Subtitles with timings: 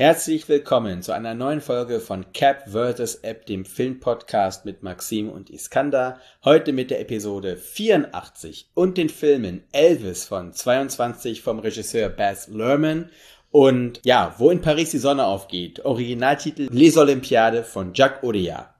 [0.00, 3.16] Herzlich willkommen zu einer neuen Folge von Cap vs.
[3.16, 6.18] App, dem Filmpodcast mit Maxim und Iskander.
[6.42, 13.10] Heute mit der Episode 84 und den Filmen Elvis von 22 vom Regisseur Baz Luhrmann
[13.50, 15.84] und ja, wo in Paris die Sonne aufgeht.
[15.84, 18.70] Originaltitel Les Olympiades von Jacques Audiard.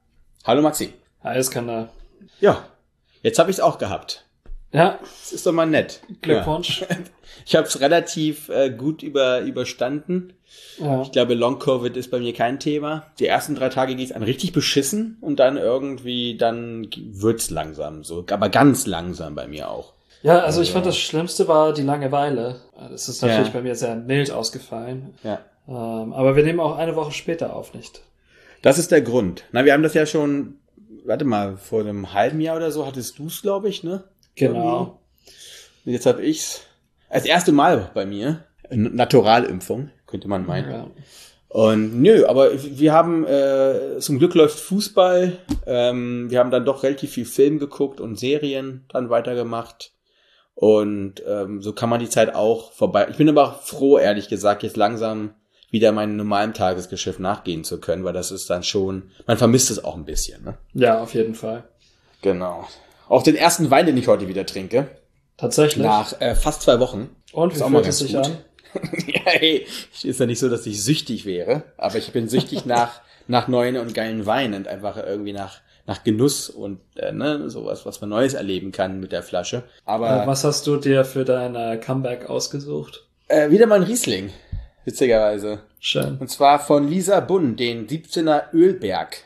[0.47, 0.95] Hallo Maxim.
[1.23, 1.91] Hi Iskander.
[2.41, 2.67] Ja,
[3.21, 4.25] jetzt habe ich es auch gehabt.
[4.73, 4.99] Ja.
[5.01, 6.01] Das ist doch mal nett.
[6.23, 6.83] Glückwunsch.
[6.83, 6.97] Ja.
[7.47, 10.35] Ich habe es relativ äh, gut über, überstanden.
[10.79, 11.03] Ja.
[11.03, 13.07] Ich glaube, Long Covid ist bei mir kein Thema.
[13.19, 18.05] Die ersten drei Tage ging es an richtig beschissen und dann irgendwie, dann wird's langsam
[18.05, 19.95] so, aber ganz langsam bei mir auch.
[20.23, 22.61] Ja, also ich fand das Schlimmste war die Langeweile.
[22.91, 23.53] Das ist natürlich Ja.
[23.55, 25.15] bei mir sehr mild ausgefallen.
[25.23, 25.41] Ja.
[25.67, 28.03] Ähm, aber wir nehmen auch eine Woche später auf, nicht?
[28.61, 29.45] Das ist der Grund.
[29.53, 30.57] Na, wir haben das ja schon,
[31.07, 34.05] warte mal, vor einem halben Jahr oder so hattest du's, glaube ich, ne?
[34.49, 35.01] Genau.
[35.85, 36.63] Und jetzt habe ich's
[37.11, 38.45] das erste Mal bei mir.
[38.71, 40.71] Naturalimpfung, könnte man meinen.
[40.71, 40.91] Ja.
[41.49, 45.37] Und nö, aber wir haben, äh, zum Glück läuft Fußball.
[45.67, 49.93] Ähm, wir haben dann doch relativ viel Film geguckt und Serien dann weitergemacht.
[50.55, 53.09] Und ähm, so kann man die Zeit auch vorbei.
[53.11, 55.35] Ich bin aber auch froh, ehrlich gesagt, jetzt langsam
[55.73, 59.83] wieder meinem normalen Tagesgeschäft nachgehen zu können, weil das ist dann schon, man vermisst es
[59.83, 60.45] auch ein bisschen.
[60.45, 60.59] Ne?
[60.75, 61.65] ja, auf jeden Fall.
[62.23, 62.69] Genau.
[63.11, 64.89] Auch den ersten Wein, den ich heute wieder trinke,
[65.37, 65.85] Tatsächlich.
[65.85, 67.11] nach äh, fast zwei Wochen.
[67.33, 68.25] Und Ist wie fühlt es sich gut.
[68.25, 68.39] an?
[69.07, 69.67] ja, ey,
[70.03, 73.77] ist ja nicht so, dass ich süchtig wäre, aber ich bin süchtig nach, nach neuen
[73.77, 78.11] und geilen Weinen und einfach irgendwie nach, nach Genuss und äh, ne, sowas, was man
[78.11, 79.65] Neues erleben kann mit der Flasche.
[79.85, 83.07] Aber Äh, Was hast du dir für dein äh, Comeback ausgesucht?
[83.29, 84.31] äh, wieder mal ein Riesling,
[84.85, 85.61] witzigerweise.
[85.81, 86.19] Schön.
[86.19, 89.17] Und zwar von Lisa Bunn, den 17er Ölberg.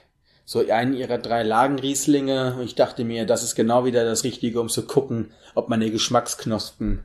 [0.46, 2.54] So einen ihrer drei Lagenrieslinge.
[2.58, 5.90] Und ich dachte mir, das ist genau wieder das Richtige, um zu gucken, ob meine
[5.90, 7.04] Geschmacksknospen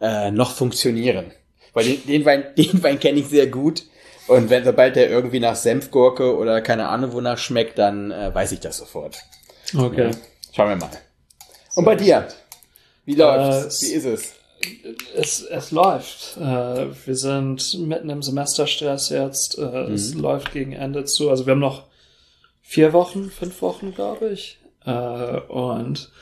[0.00, 1.32] äh, noch funktionieren.
[1.74, 3.82] Weil den, den Wein, den Wein kenne ich sehr gut.
[4.26, 8.52] Und wenn, sobald der irgendwie nach Senfgurke oder keine Ahnung wonach schmeckt, dann äh, weiß
[8.52, 9.18] ich das sofort.
[9.76, 10.10] Okay.
[10.54, 10.90] Schauen wir mal.
[11.74, 12.26] Und bei dir?
[13.04, 13.82] Wie läuft's?
[13.82, 14.32] Äh, Wie ist es?
[15.14, 16.36] Es, es läuft.
[16.36, 16.40] Äh,
[17.06, 19.56] wir sind mitten im Semesterstress jetzt.
[19.58, 20.20] Äh, Es Mhm.
[20.20, 21.30] läuft gegen Ende zu.
[21.30, 21.84] Also wir haben noch
[22.68, 24.58] vier Wochen, fünf Wochen, glaube ich.
[24.84, 26.12] Äh, und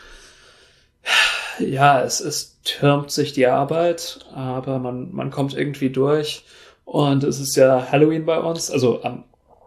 [1.58, 6.44] ja, es, es türmt sich die Arbeit, aber man, man kommt irgendwie durch.
[6.84, 8.70] Und es ist ja Halloween bei uns.
[8.70, 9.24] Also am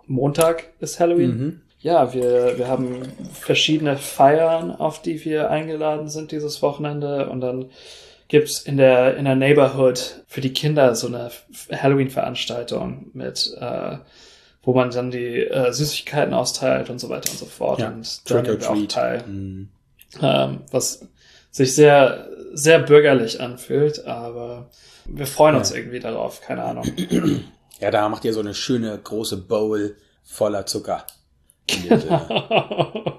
[0.07, 1.38] Montag ist Halloween.
[1.38, 1.62] Mhm.
[1.81, 3.01] Ja, wir, wir haben
[3.34, 7.29] verschiedene Feiern, auf die wir eingeladen sind dieses Wochenende.
[7.29, 7.72] Und dann
[8.29, 11.29] gibt's in der, in der Neighborhood für die Kinder so eine
[11.73, 13.97] Halloween-Veranstaltung mit, äh,
[14.69, 17.80] wo man dann die äh, Süßigkeiten austeilt und so weiter und so fort.
[17.80, 19.24] Ja, und da nehmen wir auch teil.
[19.25, 19.69] Mhm.
[20.22, 21.07] Ähm, was
[21.50, 24.69] sich sehr, sehr bürgerlich anfühlt, aber
[25.06, 26.85] wir freuen uns irgendwie darauf, keine Ahnung.
[27.80, 31.03] Ja, da macht ihr so eine schöne große Bowl voller Zucker.
[31.68, 33.16] Sinne.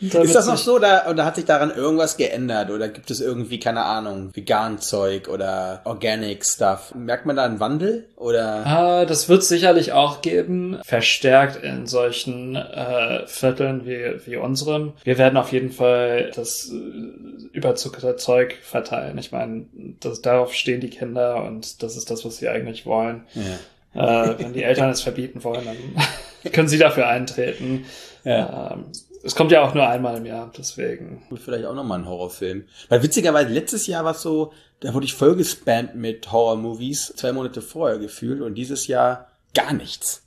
[0.00, 2.70] Ist das noch so oder, oder hat sich daran irgendwas geändert?
[2.70, 6.94] Oder gibt es irgendwie, keine Ahnung, vegan Zeug oder Organic Stuff?
[6.94, 8.08] Merkt man da einen Wandel?
[8.16, 8.66] Oder?
[8.66, 14.94] Ah, das wird sicherlich auch geben, verstärkt in solchen äh, Vierteln wie, wie unserem.
[15.04, 19.18] Wir werden auf jeden Fall das äh, überzuckerte Zeug verteilen.
[19.18, 19.66] Ich meine,
[20.00, 23.24] das, darauf stehen die Kinder und das ist das, was sie eigentlich wollen.
[23.34, 24.30] Ja.
[24.32, 27.84] Äh, wenn die Eltern es verbieten wollen, dann können sie dafür eintreten.
[28.24, 28.72] Ja.
[28.72, 28.86] Ähm,
[29.22, 31.22] es kommt ja auch nur einmal im Jahr, deswegen.
[31.36, 32.64] Vielleicht auch nochmal ein Horrorfilm.
[32.88, 37.32] Weil witzigerweise, letztes Jahr war es so, da wurde ich voll gespammt mit Horror-Movies, zwei
[37.32, 40.22] Monate vorher gefühlt und dieses Jahr gar nichts.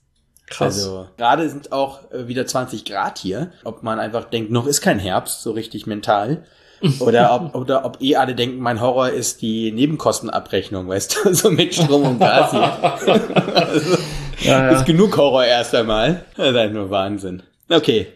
[0.47, 0.75] Krass.
[0.75, 3.51] Also gerade sind auch äh, wieder 20 Grad hier.
[3.63, 6.45] Ob man einfach denkt, noch ist kein Herbst, so richtig mental.
[6.99, 11.49] Oder ob, oder ob eh alle denken, mein Horror ist die Nebenkostenabrechnung, weißt du, so
[11.49, 12.83] mit Strom und Gas hier.
[13.55, 13.97] also,
[14.41, 14.69] ja, ja.
[14.71, 16.25] Ist genug Horror erst einmal.
[16.35, 17.41] Das ist halt nur Wahnsinn.
[17.69, 18.07] Okay.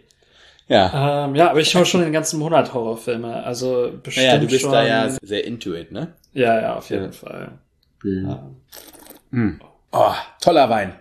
[0.70, 1.26] Ja.
[1.26, 3.44] Ähm, ja, aber ich schaue schon den ganzen Monat Horrorfilme.
[3.44, 4.72] Also bestimmt Naja, du bist schon.
[4.72, 6.14] da ja sehr into it, ne?
[6.34, 7.12] ja, ja, auf jeden Ja.
[7.12, 7.52] Fall.
[9.92, 10.94] Oh, toller Wein.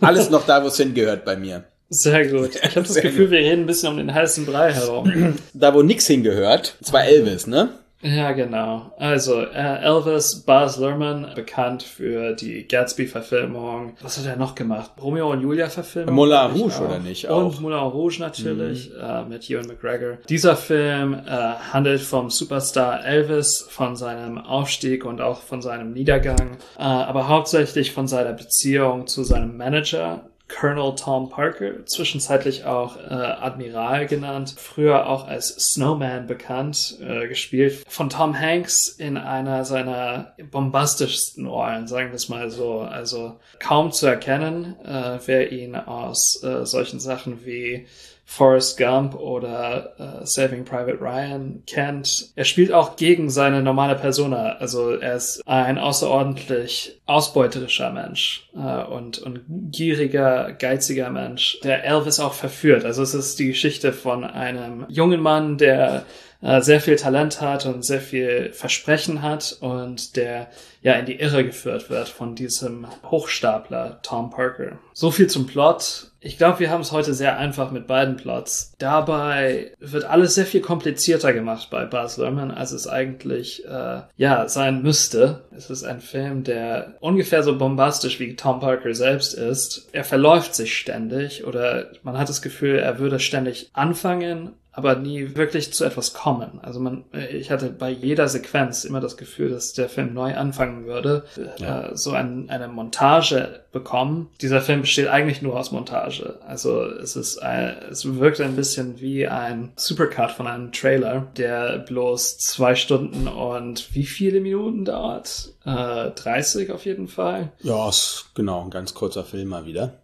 [0.00, 1.64] Alles noch da, wo es hingehört bei mir.
[1.90, 2.54] Sehr gut.
[2.56, 5.36] Ich habe das Gefühl, wir reden ein bisschen um den heißen Brei herum.
[5.54, 7.70] Da, wo nix hingehört, zwar Elvis, ne?
[8.00, 8.92] Ja, genau.
[8.96, 13.96] Also äh, Elvis Baz Luhrmann, bekannt für die Gatsby-Verfilmung.
[14.00, 14.92] Was hat er noch gemacht?
[15.02, 16.14] Romeo und Julia-Verfilmung?
[16.14, 17.28] Moulin Rouge, oder nicht?
[17.28, 17.46] Auch.
[17.46, 20.18] Und Moulin Rouge natürlich, äh, mit Ewan McGregor.
[20.28, 26.58] Dieser Film äh, handelt vom Superstar Elvis, von seinem Aufstieg und auch von seinem Niedergang,
[26.78, 33.12] äh, aber hauptsächlich von seiner Beziehung zu seinem Manager, Colonel Tom Parker, zwischenzeitlich auch äh,
[33.12, 40.34] Admiral genannt, früher auch als Snowman bekannt, äh, gespielt von Tom Hanks in einer seiner
[40.50, 42.80] bombastischsten Rollen, sagen wir es mal so.
[42.80, 47.86] Also kaum zu erkennen, äh, wer ihn aus äh, solchen Sachen wie
[48.30, 52.28] Forrest Gump oder äh, Saving Private Ryan kennt.
[52.36, 54.56] Er spielt auch gegen seine normale Persona.
[54.58, 59.40] Also er ist ein außerordentlich ausbeuterischer Mensch äh, und, und
[59.72, 62.84] gieriger, geiziger Mensch, der Elvis auch verführt.
[62.84, 66.04] Also es ist die Geschichte von einem jungen Mann, der
[66.42, 70.48] äh, sehr viel Talent hat und sehr viel Versprechen hat und der
[70.82, 74.78] ja in die Irre geführt wird von diesem Hochstapler Tom Parker.
[74.92, 76.07] So viel zum Plot.
[76.20, 78.72] Ich glaube, wir haben es heute sehr einfach mit beiden Plots.
[78.78, 84.48] Dabei wird alles sehr viel komplizierter gemacht bei Baz Luhrmann, als es eigentlich äh, ja
[84.48, 85.44] sein müsste.
[85.56, 89.88] Es ist ein Film, der ungefähr so bombastisch wie Tom Parker selbst ist.
[89.92, 95.34] Er verläuft sich ständig oder man hat das Gefühl, er würde ständig anfangen aber nie
[95.34, 96.60] wirklich zu etwas kommen.
[96.62, 97.02] Also man,
[97.32, 101.24] ich hatte bei jeder Sequenz immer das Gefühl, dass der Film neu anfangen würde,
[101.58, 101.88] Ja.
[101.88, 104.30] äh, so ein, eine Montage bekommen.
[104.40, 106.38] Dieser Film besteht eigentlich nur aus Montage.
[106.46, 111.78] Also es ist, ein, es wirkt ein bisschen wie ein Supercut von einem Trailer, der
[111.78, 115.54] bloß zwei Stunden und wie viele Minuten dauert?
[115.64, 117.50] Äh, 30 auf jeden Fall.
[117.62, 119.94] Ja, ist genau, ein ganz kurzer Film mal wieder.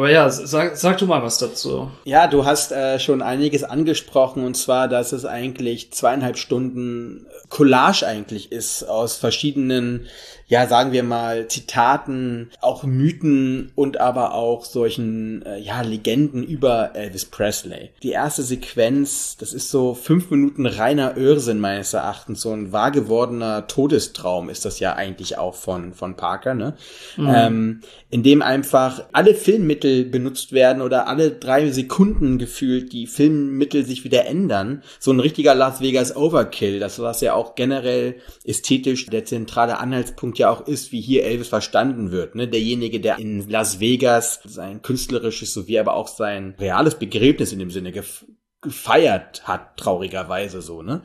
[0.00, 1.90] Aber ja, sag, sag du mal was dazu.
[2.04, 8.06] Ja, du hast äh, schon einiges angesprochen und zwar, dass es eigentlich zweieinhalb Stunden Collage
[8.06, 10.06] eigentlich ist aus verschiedenen,
[10.50, 16.90] ja, sagen wir mal, Zitaten, auch Mythen und aber auch solchen, äh, ja, Legenden über
[16.94, 17.90] Elvis Presley.
[18.02, 22.90] Die erste Sequenz, das ist so fünf Minuten reiner Irrsinn meines Erachtens, so ein wahr
[22.90, 26.74] gewordener Todestraum ist das ja eigentlich auch von, von Parker, ne?
[27.16, 33.84] Ähm, in dem einfach alle Filmmittel benutzt werden oder alle drei Sekunden gefühlt die Filmmittel
[33.84, 34.82] sich wieder ändern.
[34.98, 40.39] So ein richtiger Las Vegas Overkill, das was ja auch generell ästhetisch der zentrale Anhaltspunkt
[40.40, 42.34] ja auch ist, wie hier Elvis verstanden wird.
[42.34, 42.48] Ne?
[42.48, 47.70] Derjenige, der in Las Vegas sein künstlerisches sowie aber auch sein reales Begräbnis in dem
[47.70, 48.24] Sinne gef
[48.62, 51.00] gefeiert hat, traurigerweise so, ne?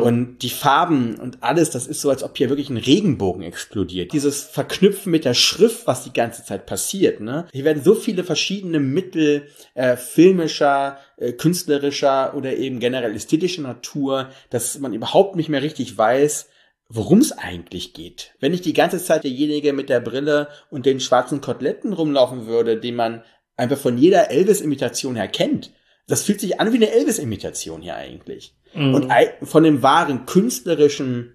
[0.00, 4.14] Und die Farben und alles, das ist so, als ob hier wirklich ein Regenbogen explodiert.
[4.14, 7.46] Dieses Verknüpfen mit der Schrift, was die ganze Zeit passiert, ne?
[7.52, 14.30] Hier werden so viele verschiedene Mittel äh, filmischer, äh, künstlerischer oder eben generell ästhetischer Natur,
[14.48, 16.48] dass man überhaupt nicht mehr richtig weiß,
[16.88, 18.34] worum es eigentlich geht.
[18.40, 22.78] Wenn nicht die ganze Zeit derjenige mit der Brille und den schwarzen Koteletten rumlaufen würde,
[22.78, 23.22] den man
[23.56, 25.72] einfach von jeder Elvis-Imitation her kennt.
[26.06, 28.54] Das fühlt sich an wie eine Elvis-Imitation hier eigentlich.
[28.94, 31.34] Und ei- von dem wahren künstlerischen,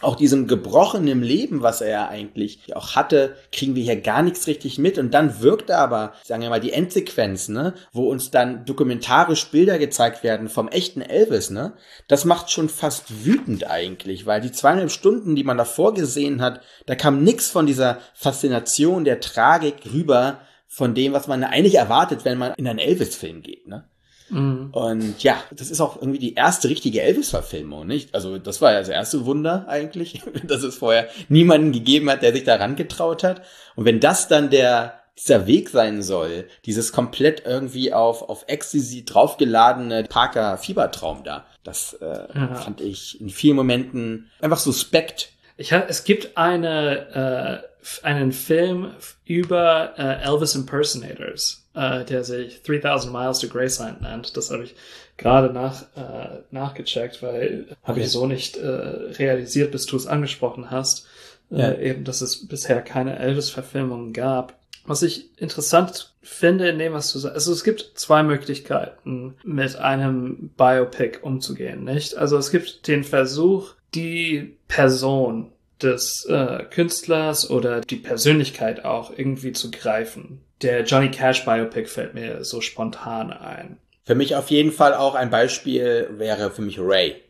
[0.00, 4.46] auch diesem gebrochenen Leben, was er ja eigentlich auch hatte, kriegen wir hier gar nichts
[4.46, 4.98] richtig mit.
[4.98, 9.78] Und dann wirkt aber, sagen wir mal, die Endsequenz, ne, wo uns dann dokumentarisch Bilder
[9.78, 11.74] gezeigt werden vom echten Elvis, ne,
[12.08, 16.60] das macht schon fast wütend eigentlich, weil die zweieinhalb Stunden, die man davor gesehen hat,
[16.86, 20.40] da kam nix von dieser Faszination der Tragik rüber,
[20.72, 23.89] von dem, was man eigentlich erwartet, wenn man in einen Elvis-Film geht, ne?
[24.30, 28.14] Und ja, das ist auch irgendwie die erste richtige Elvis-Verfilmung, nicht?
[28.14, 32.32] Also das war ja das erste Wunder eigentlich, dass es vorher niemanden gegeben hat, der
[32.32, 33.42] sich daran getraut hat.
[33.76, 39.04] Und wenn das dann der dieser Weg sein soll, dieses komplett irgendwie auf auf Ecstasy
[39.04, 42.54] draufgeladene Parker Fiebertraum da, das äh, Ja.
[42.54, 45.32] fand ich in vielen Momenten einfach suspekt.
[45.58, 47.69] Ich hab, es gibt eine, äh,
[48.02, 48.92] einen Film
[49.24, 54.36] über äh, Elvis Impersonators, äh, der sich 3000 Miles to Graceland nennt.
[54.36, 54.74] Das habe ich
[55.16, 60.70] gerade nach, äh, nachgecheckt, weil habe ich so nicht äh, realisiert, bis du es angesprochen
[60.70, 61.06] hast.
[61.50, 61.70] Ja.
[61.70, 64.58] Äh, eben, dass es bisher keine Elvis-Verfilmungen gab.
[64.84, 69.76] Was ich interessant finde in dem, was du sagst, also es gibt zwei Möglichkeiten, mit
[69.76, 72.16] einem Biopic umzugehen, nicht?
[72.16, 79.52] Also es gibt den Versuch, die Person des äh, Künstlers oder die Persönlichkeit auch irgendwie
[79.52, 80.42] zu greifen.
[80.62, 83.78] Der Johnny Cash Biopic fällt mir so spontan ein.
[84.04, 87.22] Für mich auf jeden Fall auch ein Beispiel wäre für mich Ray,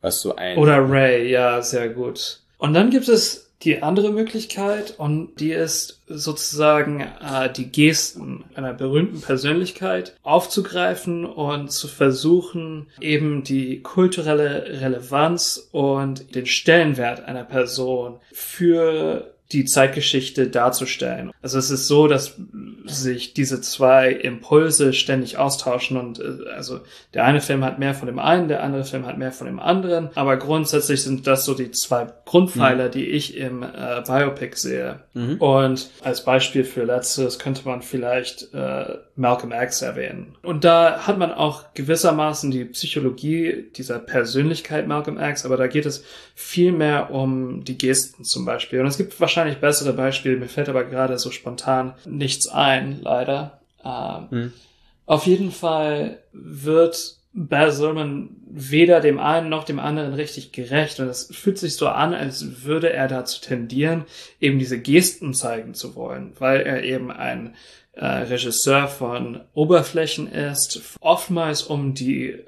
[0.00, 2.40] was so ein Oder Ray, ja, sehr gut.
[2.58, 8.74] Und dann gibt es die andere Möglichkeit und die ist sozusagen äh, die Gesten einer
[8.74, 18.16] berühmten Persönlichkeit aufzugreifen und zu versuchen, eben die kulturelle Relevanz und den Stellenwert einer Person
[18.32, 21.32] für die Zeitgeschichte darzustellen.
[21.42, 22.36] Also es ist so, dass
[22.84, 26.80] sich diese zwei Impulse ständig austauschen und äh, also
[27.14, 29.60] der eine Film hat mehr von dem einen, der andere Film hat mehr von dem
[29.60, 32.90] anderen, aber grundsätzlich sind das so die zwei Grundpfeiler, mhm.
[32.92, 35.00] die ich im äh, Biopic sehe.
[35.14, 35.36] Mhm.
[35.36, 40.34] Und als Beispiel für letztes könnte man vielleicht äh, Malcolm X erwähnen.
[40.42, 45.86] Und da hat man auch gewissermaßen die Psychologie dieser Persönlichkeit Malcolm X, aber da geht
[45.86, 46.04] es
[46.34, 48.80] viel mehr um die Gesten zum Beispiel.
[48.80, 53.60] Und es gibt wahrscheinlich bessere Beispiele, mir fällt aber gerade so spontan nichts ein, leider.
[53.84, 54.52] Ähm, hm.
[55.06, 61.00] Auf jeden Fall wird Baz Luhrmann weder dem einen noch dem anderen richtig gerecht.
[61.00, 64.04] Und es fühlt sich so an, als würde er dazu tendieren,
[64.40, 67.54] eben diese Gesten zeigen zu wollen, weil er eben ein
[67.94, 72.38] äh, Regisseur von Oberflächen ist, oftmals um die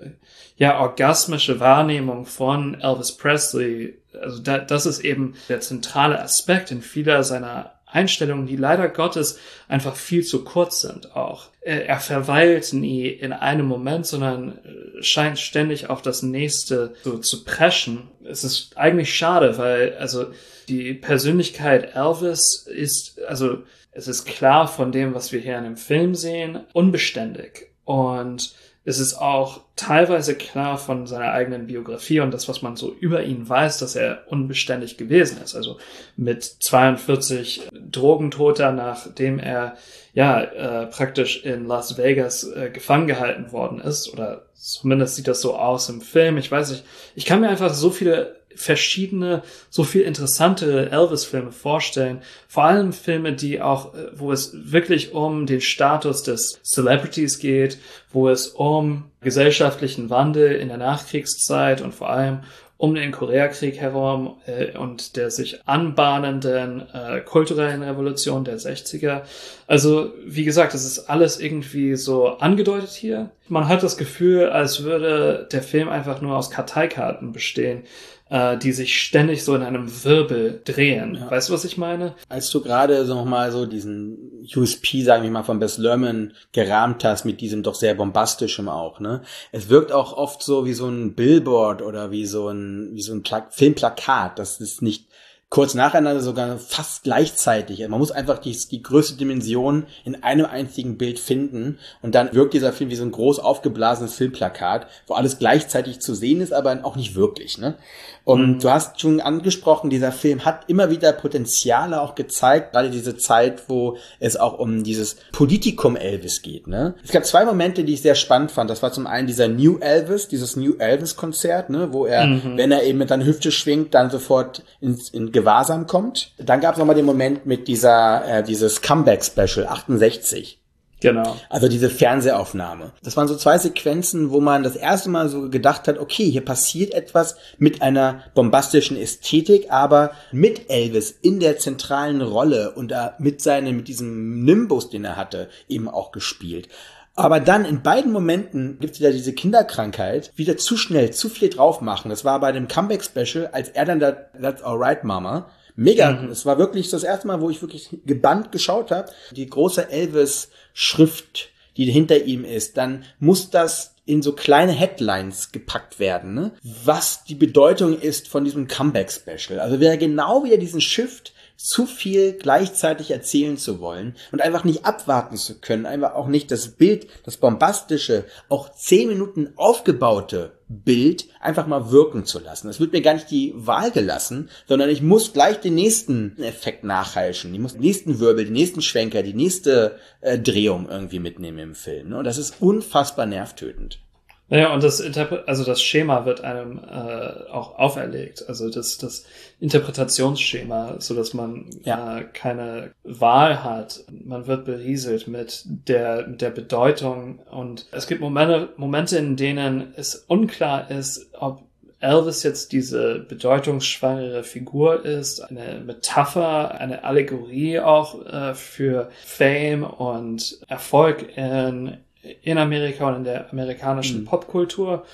[0.57, 6.83] ja orgasmische Wahrnehmung von Elvis Presley, also da, das ist eben der zentrale Aspekt in
[6.83, 11.51] vieler seiner Einstellungen, die leider Gottes einfach viel zu kurz sind auch.
[11.61, 17.19] Er, er verweilt nie in einem Moment, sondern äh, scheint ständig auf das nächste so
[17.19, 18.09] zu preschen.
[18.25, 20.27] Es ist eigentlich schade, weil also
[20.69, 23.59] die Persönlichkeit Elvis ist, also
[23.93, 27.69] es ist klar von dem, was wir hier in dem Film sehen, unbeständig.
[27.85, 28.55] Und
[28.87, 33.23] es ist auch teilweise klar von seiner eigenen Biografie und das, was man so über
[33.23, 35.57] ihn weiß, dass er unbeständig gewesen ist.
[35.57, 35.79] Also
[36.17, 39.77] mit 42 Drogentoter, nachdem er
[40.13, 45.41] ja äh, praktisch in Las Vegas äh, gefangen gehalten worden ist, oder zumindest sieht das
[45.41, 46.37] so aus im Film.
[46.37, 52.23] Ich weiß nicht, ich kann mir einfach so viele verschiedene, so viel interessantere Elvis-Filme vorstellen.
[52.49, 57.79] Vor allem Filme, die auch, äh, wo es wirklich um den Status des Celebrities geht,
[58.13, 62.41] wo es um gesellschaftlichen Wandel in der Nachkriegszeit und vor allem
[62.77, 69.23] um den Koreakrieg herum äh, und der sich anbahnenden äh, kulturellen Revolution der 60er.
[69.67, 73.31] Also, wie gesagt, es ist alles irgendwie so angedeutet hier.
[73.49, 77.85] Man hat das Gefühl, als würde der Film einfach nur aus Karteikarten bestehen
[78.31, 81.17] äh, die sich ständig so in einem Wirbel drehen.
[81.17, 81.31] Ja.
[81.31, 82.15] Weißt du, was ich meine?
[82.29, 87.05] Als du gerade so nochmal so diesen USP, sagen wir mal, von Bess Lerman gerahmt
[87.05, 89.23] hast, mit diesem doch sehr bombastischem auch, ne?
[89.53, 93.13] Es wirkt auch oft so wie so ein Billboard oder wie so ein, wie so
[93.13, 94.39] ein Pla Filmplakat.
[94.39, 95.07] Das ist nicht
[95.55, 97.87] kurz nacheinander sogar fast gleichzeitig.
[97.87, 102.55] Man muss einfach die, die größte Dimension in einem einzigen Bild finden und dann wirkt
[102.55, 106.81] dieser Film wie so ein groß aufgeblasenes Filmplakat, wo alles gleichzeitig zu sehen ist, aber
[106.83, 107.59] auch nicht wirklich.
[107.59, 107.77] Ne?
[108.25, 108.59] Und mhm.
[108.59, 113.69] du hast schon angesprochen, dieser Film hat immer wieder Potenziale auch gezeigt, gerade diese Zeit,
[113.69, 116.67] wo es auch um dieses Politikum Elvis geht.
[116.67, 116.95] Ne?
[117.05, 118.71] Es gab zwei Momente, die ich sehr spannend fand.
[118.71, 122.57] Das war zum einen dieser New Elvis, dieses New Elvis Konzert, ne, wo er, mhm.
[122.57, 126.33] wenn er eben mit seiner Hüfte schwingt, dann sofort ins, in Gewahrsam kommt.
[126.39, 130.59] Dann gab es nochmal den Moment mit dieser, äh, dieses Comeback Special 68
[131.05, 131.37] Genau.
[131.51, 132.93] Also diese Fernsehaufnahme.
[133.03, 136.43] Das waren so zwei Sequenzen, wo man das erste Mal so gedacht hat, okay, hier
[136.43, 143.17] passiert etwas mit einer bombastischen Ästhetik, aber mit Elvis in der zentralen Rolle und da
[143.19, 146.69] mit seinem, mit diesem Nimbus, den er hatte, eben auch gespielt.
[147.17, 151.49] Aber dann in beiden Momenten gibt es wieder diese Kinderkrankheit, wieder zu schnell, zu viel
[151.49, 152.09] drauf machen.
[152.09, 156.13] Das war bei dem Comeback-Special, als er dann da, That's Alright Mama, Mega.
[156.13, 156.31] Mhm.
[156.31, 159.11] Es war wirklich das erste Mal, wo ich wirklich gebannt geschaut habe.
[159.33, 165.99] Die große Elvis-Schrift, die hinter ihm ist, dann muss das in so kleine Headlines gepackt
[165.99, 166.53] werden, ne?
[166.63, 169.59] was die Bedeutung ist von diesem Comeback-Special.
[169.59, 174.85] Also wer genau wieder diesen Shift zu viel gleichzeitig erzählen zu wollen und einfach nicht
[174.85, 181.29] abwarten zu können, einfach auch nicht das Bild, das bombastische, auch zehn Minuten aufgebaute Bild
[181.41, 182.69] einfach mal wirken zu lassen.
[182.69, 186.85] Es wird mir gar nicht die Wahl gelassen, sondern ich muss gleich den nächsten Effekt
[186.85, 187.55] nachheischen.
[187.55, 191.75] Ich muss den nächsten Wirbel, den nächsten Schwenker, die nächste äh, Drehung irgendwie mitnehmen im
[191.75, 192.11] Film.
[192.11, 192.19] Ne?
[192.19, 194.01] Und das ist unfassbar nervtötend.
[194.49, 198.45] Naja, und das Interpre also das Schema wird einem äh, auch auferlegt.
[198.47, 199.25] Also das, das
[199.59, 202.19] Interpretationsschema, so dass man ja.
[202.19, 204.05] äh, keine Wahl hat.
[204.11, 207.39] Man wird berieselt mit der, mit der Bedeutung.
[207.51, 211.63] Und es gibt Momente, Momente, in denen es unklar ist, ob
[212.05, 220.61] Elvis jetzt diese bedeutungsschwangere Figur ist, eine Metapher, eine Allegorie auch äh, für Fame und
[220.69, 221.97] Erfolg in
[222.43, 224.25] in Amerika und in der amerikanischen mhm.
[224.27, 225.05] Popkultur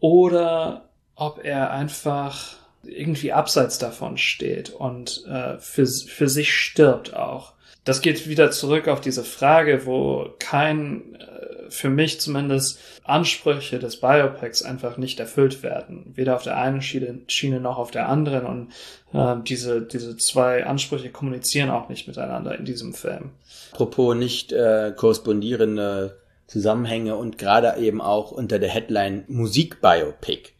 [0.00, 7.54] oder ob er einfach irgendwie abseits davon steht und äh, für, für sich stirbt auch.
[7.84, 14.00] Das geht wieder zurück auf diese Frage, wo kein, äh, für mich zumindest, Ansprüche des
[14.00, 16.12] Biopics einfach nicht erfüllt werden.
[16.16, 18.44] Weder auf der einen Schiene, Schiene noch auf der anderen.
[18.44, 18.72] Und
[19.12, 23.30] äh, diese, diese zwei Ansprüche kommunizieren auch nicht miteinander in diesem Film.
[23.70, 30.52] Apropos nicht äh, korrespondierende Zusammenhänge und gerade eben auch unter der Headline Musikbiopic.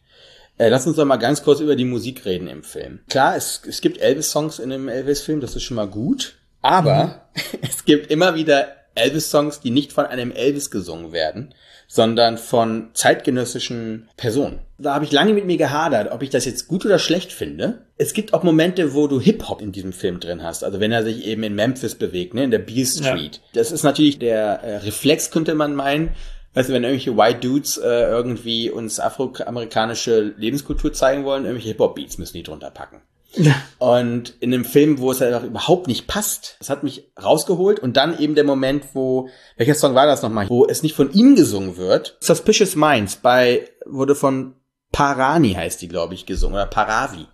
[0.57, 2.99] Äh, lass uns doch mal ganz kurz über die Musik reden im Film.
[3.09, 6.37] Klar, es, es gibt Elvis-Songs in einem Elvis-Film, das ist schon mal gut.
[6.61, 7.41] Aber mhm.
[7.61, 11.53] es gibt immer wieder Elvis-Songs, die nicht von einem Elvis gesungen werden,
[11.87, 14.59] sondern von zeitgenössischen Personen.
[14.77, 17.85] Da habe ich lange mit mir gehadert, ob ich das jetzt gut oder schlecht finde.
[17.97, 20.63] Es gibt auch Momente, wo du Hip-Hop in diesem Film drin hast.
[20.63, 23.35] Also wenn er sich eben in Memphis bewegt, ne, in der Beale Street.
[23.35, 23.41] Ja.
[23.53, 26.09] Das ist natürlich der äh, Reflex, könnte man meinen.
[26.53, 32.17] Weißt du, wenn irgendwelche White Dudes äh, irgendwie uns afroamerikanische Lebenskultur zeigen wollen, irgendwelche Hip-Hop-Beats
[32.17, 33.01] müssen die drunter packen.
[33.33, 33.55] Ja.
[33.79, 37.79] Und in einem Film, wo es einfach überhaupt nicht passt, das hat mich rausgeholt.
[37.79, 41.11] Und dann eben der Moment, wo, welcher Song war das nochmal, wo es nicht von
[41.11, 42.17] ihm gesungen wird.
[42.19, 44.55] Suspicious Minds bei, wurde von
[44.91, 47.27] Parani heißt die, glaube ich, gesungen, oder Paravi.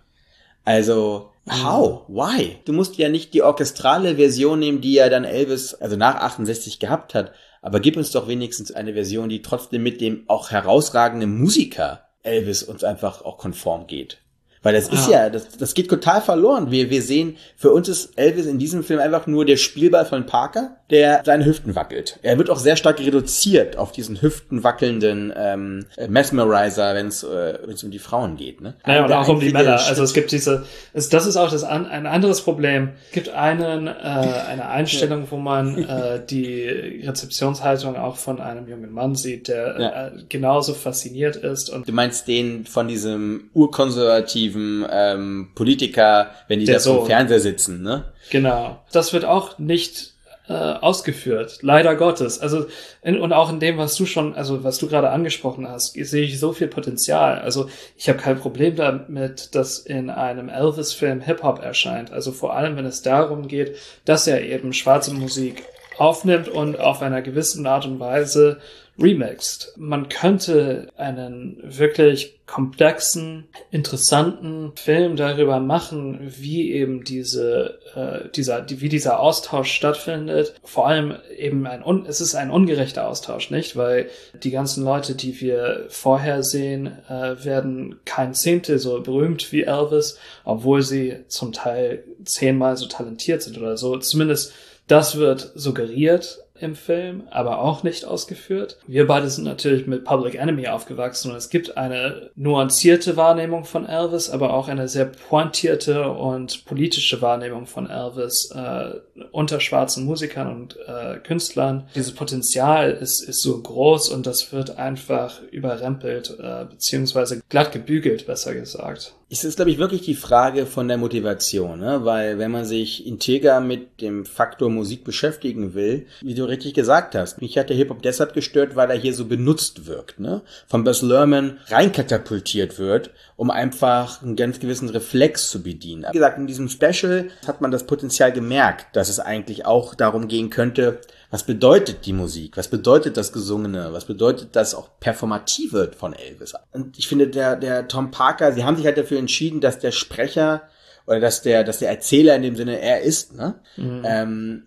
[0.64, 2.02] Also, how?
[2.08, 2.58] Why?
[2.64, 6.80] Du musst ja nicht die orchestrale Version nehmen, die ja dann Elvis, also nach 68
[6.80, 7.32] gehabt hat.
[7.62, 12.62] Aber gib uns doch wenigstens eine Version, die trotzdem mit dem auch herausragenden Musiker Elvis
[12.62, 14.23] uns einfach auch konform geht.
[14.64, 16.70] Weil das ist ja, das, das geht total verloren.
[16.70, 20.24] Wir, wir sehen, für uns ist Elvis in diesem Film einfach nur der Spielball von
[20.24, 22.18] Parker, der seine Hüften wackelt.
[22.22, 27.58] Er wird auch sehr stark reduziert auf diesen Hüften wackelnden ähm, Mesmerizer, wenn es äh,
[27.64, 28.60] wenn's um die Frauen geht.
[28.60, 28.74] Ne?
[28.86, 29.80] Naja, und auch um die Männer.
[29.86, 32.90] Also es gibt diese, es, das ist auch das an, ein anderes Problem.
[33.06, 38.92] Es gibt einen, äh, eine Einstellung, wo man äh, die Rezeptionshaltung auch von einem jungen
[38.92, 40.06] Mann sieht, der ja.
[40.06, 41.70] äh, genauso fasziniert ist.
[41.70, 47.40] Und du meinst den von diesem urkonservativen konservativen ähm, Politiker, wenn die da vom Fernseher
[47.40, 48.12] sitzen, ne?
[48.30, 48.82] Genau.
[48.92, 50.13] Das wird auch nicht
[50.48, 52.38] äh, ausgeführt, leider Gottes.
[52.38, 52.66] Also
[53.02, 56.24] in, und auch in dem, was du schon, also was du gerade angesprochen hast, sehe
[56.24, 57.38] ich so viel Potenzial.
[57.38, 62.12] Also ich habe kein Problem damit, dass in einem Elvis-Film Hip-Hop erscheint.
[62.12, 65.62] Also vor allem, wenn es darum geht, dass er eben schwarze Musik
[65.96, 68.58] aufnimmt und auf einer gewissen Art und Weise
[68.98, 69.72] remixed.
[69.76, 78.80] Man könnte einen wirklich komplexen, interessanten Film darüber machen, wie eben diese, äh, dieser, die,
[78.80, 80.54] wie dieser Austausch stattfindet.
[80.62, 83.76] Vor allem eben ein, un, es ist ein ungerechter Austausch, nicht?
[83.76, 84.10] Weil
[84.42, 90.18] die ganzen Leute, die wir vorher sehen, äh, werden kein Zehntel so berühmt wie Elvis,
[90.44, 93.96] obwohl sie zum Teil zehnmal so talentiert sind oder so.
[93.96, 94.52] Zumindest
[94.86, 98.78] das wird suggeriert im Film, aber auch nicht ausgeführt.
[98.86, 103.86] Wir beide sind natürlich mit Public Enemy aufgewachsen und es gibt eine nuancierte Wahrnehmung von
[103.86, 109.00] Elvis, aber auch eine sehr pointierte und politische Wahrnehmung von Elvis äh,
[109.32, 111.88] unter schwarzen Musikern und äh, Künstlern.
[111.96, 118.26] Dieses Potenzial ist, ist so groß und das wird einfach überrempelt, äh, beziehungsweise glatt gebügelt,
[118.26, 119.14] besser gesagt.
[119.34, 122.04] Es ist, glaube ich, wirklich die Frage von der Motivation, ne?
[122.04, 127.16] weil wenn man sich integer mit dem Faktor Musik beschäftigen will, wie du richtig gesagt
[127.16, 130.42] hast, mich hat der Hip-Hop deshalb gestört, weil er hier so benutzt wirkt, ne?
[130.68, 136.06] von Buzz Lerman reinkatapultiert wird, um einfach einen ganz gewissen Reflex zu bedienen.
[136.10, 140.28] Wie gesagt, in diesem Special hat man das Potenzial gemerkt, dass es eigentlich auch darum
[140.28, 141.00] gehen könnte,
[141.34, 142.56] was bedeutet die Musik?
[142.56, 143.92] Was bedeutet das Gesungene?
[143.92, 146.54] Was bedeutet das auch Performative von Elvis?
[146.70, 149.90] Und ich finde, der, der Tom Parker, sie haben sich halt dafür entschieden, dass der
[149.90, 150.62] Sprecher
[151.08, 153.56] oder dass der, dass der Erzähler in dem Sinne er ist, ne?
[153.76, 154.02] Mhm.
[154.04, 154.62] Ähm,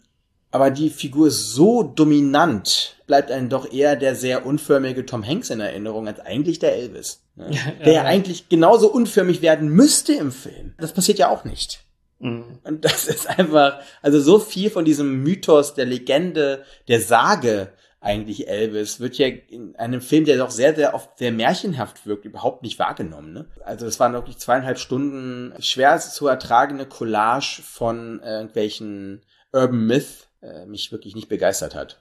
[0.51, 5.49] aber die Figur ist so dominant, bleibt einem doch eher der sehr unförmige Tom Hanks
[5.49, 7.21] in Erinnerung als eigentlich der Elvis.
[7.38, 7.47] Ne?
[7.51, 10.73] Ja, der ja, ja eigentlich genauso unförmig werden müsste im Film.
[10.77, 11.87] Das passiert ja auch nicht.
[12.19, 12.60] Mhm.
[12.63, 18.47] Und das ist einfach, also so viel von diesem Mythos, der Legende, der Sage eigentlich
[18.47, 22.63] Elvis, wird ja in einem Film, der doch sehr, sehr oft sehr märchenhaft wirkt, überhaupt
[22.63, 23.34] nicht wahrgenommen.
[23.34, 23.45] Ne?
[23.65, 30.27] Also es waren wirklich zweieinhalb Stunden schwer zu ertragene Collage von äh, irgendwelchen Urban Myth,
[30.41, 31.99] äh, mich wirklich nicht begeistert hat.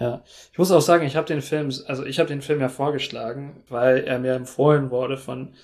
[0.00, 2.68] Ja, ich muss auch sagen, ich habe den Film, also ich habe den Film ja
[2.68, 5.54] vorgeschlagen, weil er mir empfohlen wurde von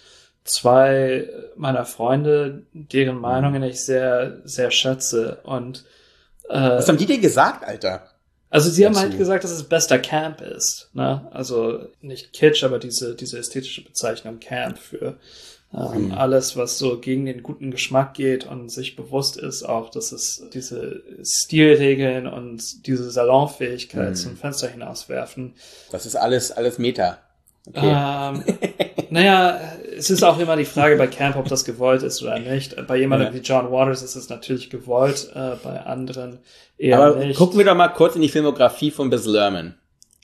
[0.45, 3.23] zwei meiner Freunde, deren mhm.
[3.23, 5.39] Meinungen ich sehr, sehr schätze.
[5.45, 5.85] Und
[6.49, 8.09] äh, was haben die dir gesagt, Alter?
[8.51, 10.91] Also sie haben halt gesagt, dass es bester Camp ist.
[10.93, 11.27] Ne?
[11.31, 15.17] Also nicht Kitsch, aber diese, diese ästhetische Bezeichnung Camp für
[15.73, 16.13] ähm, mhm.
[16.13, 20.45] alles, was so gegen den guten Geschmack geht und sich bewusst ist auch, dass es
[20.53, 24.15] diese Stilregeln und diese Salonfähigkeit mhm.
[24.17, 25.55] zum Fenster hinauswerfen.
[25.91, 27.19] Das ist alles, alles Meta.
[27.67, 27.91] Okay.
[27.91, 28.45] Ähm,
[29.11, 29.61] naja,
[30.03, 32.75] es ist auch immer die Frage bei Camp, ob das gewollt ist oder nicht.
[32.87, 33.35] Bei jemandem Ja.
[33.35, 36.39] wie John Waters ist es natürlich gewollt, äh, bei anderen
[36.79, 37.37] eher Aber nicht.
[37.39, 39.77] gucken wir doch mal kurz in die Filmografie von Baz Luhrmann.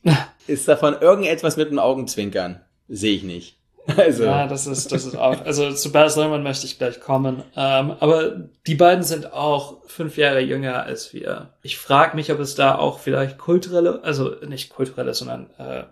[0.46, 2.60] Ist davon irgendetwas mit dem Augenzwinkern?
[2.88, 3.56] Sehe ich nicht.
[3.96, 7.42] Also, Ja, das ist, das ist auch, also zu Baz Luhrmann möchte ich gleich kommen.
[7.56, 8.32] Ähm, aber
[8.66, 11.54] die beiden sind auch fünf Jahre jünger als wir.
[11.62, 15.84] Ich frage mich, ob es da auch vielleicht kulturelle, also nicht kulturelle, sondern äh,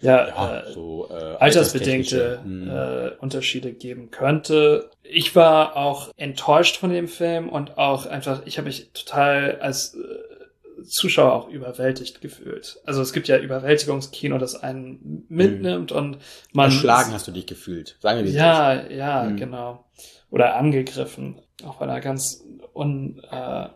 [0.00, 2.68] ja, ja, äh, so äh, altersbedingte Hm.
[2.70, 4.90] äh, Unterschiede geben könnte.
[5.02, 9.94] Ich war auch enttäuscht von dem Film und auch einfach, ich habe mich total als
[9.94, 12.78] äh, Zuschauer auch überwältigt gefühlt.
[12.84, 16.18] Also es gibt ja Überwältigungskino, das einen mitnimmt und
[16.52, 17.96] man Erschlagen hast du dich gefühlt.
[18.00, 18.36] Sagen wir es ist.
[18.36, 19.36] ja, ja, Hm.
[19.36, 19.84] genau.
[20.30, 21.40] Oder angegriffen.
[21.64, 23.68] Auf einer ganz un, äh,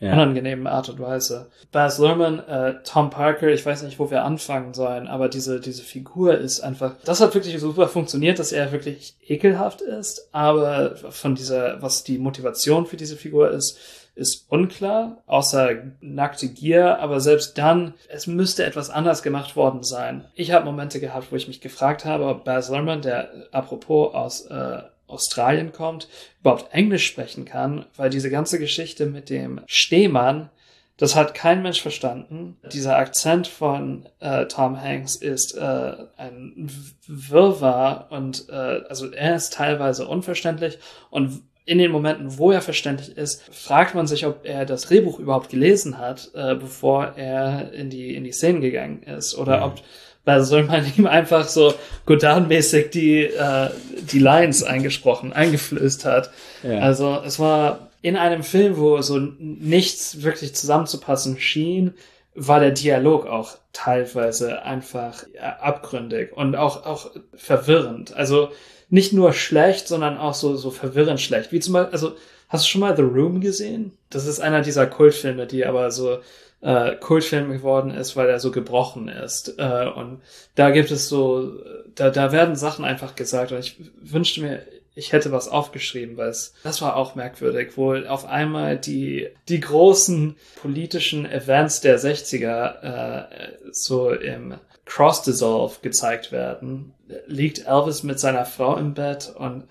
[0.00, 0.12] Ja.
[0.12, 1.46] unangenehmen Art und Weise.
[1.70, 5.82] Baz Luhrmann, äh, Tom Parker, ich weiß nicht, wo wir anfangen sollen, aber diese, diese
[5.82, 11.36] Figur ist einfach, das hat wirklich super funktioniert, dass er wirklich ekelhaft ist, aber von
[11.36, 13.78] dieser, was die Motivation für diese Figur ist,
[14.16, 20.24] ist unklar, außer nackte Gier, aber selbst dann, es müsste etwas anders gemacht worden sein.
[20.34, 24.46] Ich habe Momente gehabt, wo ich mich gefragt habe, ob Baz Luhrmann, der apropos aus
[24.46, 24.82] äh,
[25.14, 26.08] Australien kommt,
[26.40, 30.50] überhaupt Englisch sprechen kann, weil diese ganze Geschichte mit dem Stehmann,
[30.96, 32.56] das hat kein Mensch verstanden.
[32.72, 36.70] Dieser Akzent von äh, Tom Hanks ist äh, ein
[37.06, 38.52] Wirrwarr und äh,
[38.88, 40.78] also er ist teilweise unverständlich
[41.10, 45.18] und in den Momenten, wo er verständlich ist, fragt man sich, ob er das Drehbuch
[45.18, 49.66] überhaupt gelesen hat, äh, bevor er in die in die Szenen gegangen ist oder Ja.
[49.66, 49.80] ob
[50.24, 51.74] weil soll man ihm einfach so
[52.06, 53.70] Godard-mäßig die, äh,
[54.10, 56.30] die Lines eingesprochen, eingeflößt hat.
[56.62, 56.78] Ja.
[56.80, 61.94] Also es war in einem Film, wo so nichts wirklich zusammenzupassen schien,
[62.34, 68.14] war der Dialog auch teilweise einfach ja, abgründig und auch, auch verwirrend.
[68.14, 68.50] Also
[68.90, 71.52] nicht nur schlecht, sondern auch so, so verwirrend schlecht.
[71.52, 72.16] Wie zum Beispiel, also
[72.48, 73.92] hast du schon mal The Room gesehen?
[74.10, 76.18] Das ist einer dieser Kultfilme, die aber so
[76.64, 79.58] äh, Kultfilm geworden ist, weil er so gebrochen ist.
[79.58, 80.22] Äh, und
[80.54, 81.52] da gibt es so,
[81.94, 84.62] da, da werden Sachen einfach gesagt und ich wünschte mir,
[84.94, 89.60] ich hätte was aufgeschrieben, weil es, das war auch merkwürdig, wo auf einmal die, die
[89.60, 94.54] großen politischen Events der 60er äh, so im
[94.86, 96.94] Cross-Dissolve gezeigt werden.
[97.26, 99.64] Liegt Elvis mit seiner Frau im Bett und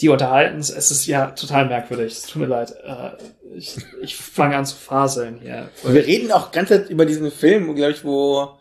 [0.00, 0.70] die unterhalten es.
[0.70, 2.12] Ist ja total merkwürdig.
[2.12, 2.74] Es tut mir leid.
[2.84, 3.10] Äh,
[3.56, 5.68] ich ich fange an zu faseln hier.
[5.82, 8.58] Und wir reden auch ganz über diesen Film, glaube ich, wo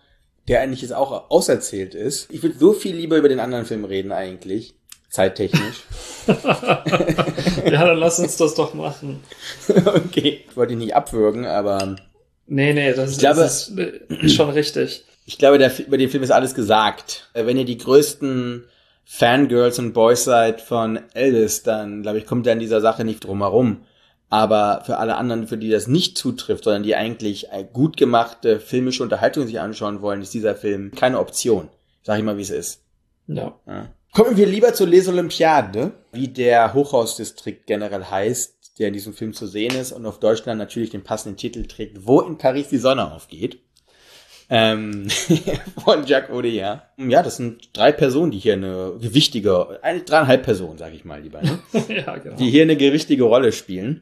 [0.48, 2.30] der eigentlich jetzt auch auserzählt ist.
[2.32, 4.76] Ich würde so viel lieber über den anderen Film reden eigentlich.
[5.10, 5.84] Zeittechnisch.
[6.28, 9.24] ja, dann lass uns das doch machen.
[9.70, 10.44] okay.
[10.50, 11.96] Ich wollte ihn nicht abwürgen, aber
[12.48, 15.06] Nee, nee, das, Ich glaube- das ist äh, schon richtig.
[15.26, 17.30] ich glaube, der, über den Film ist alles gesagt.
[17.34, 18.66] Äh, Wenn ihr die größten
[19.06, 23.24] Fangirls und Boys seid von Elvis, dann glaube ich, kommt ihr an dieser Sache nicht
[23.26, 23.84] drum herum.
[24.30, 28.60] Aber für alle anderen, für die das nicht zutrifft, sondern die eigentlich äh, gut gemachte
[28.60, 31.70] filmische Unterhaltung sich anschauen wollen, ist dieser Film keine Option.
[32.02, 32.82] Sag ich mal, wie es ist.
[33.28, 33.54] Ja.
[33.68, 33.90] Ja.
[34.12, 39.34] Kommen wir lieber zu Les Olympiades, wie der Hochhausdistrikt generell heißt, der in diesem Film
[39.34, 42.78] zu sehen ist und auf Deutschland natürlich den passenden Titel trägt, wo in Paris die
[42.78, 43.60] Sonne aufgeht.
[44.56, 45.08] Ähm,
[45.84, 46.84] von Jacques Audiard.
[46.98, 51.22] Ja, das sind drei Personen, die hier eine gewichtige, eine, dreieinhalb Personen, sage ich mal
[51.22, 51.58] lieber, ne?
[51.90, 52.36] ja, genau.
[52.36, 54.02] die hier eine gewichtige Rolle spielen.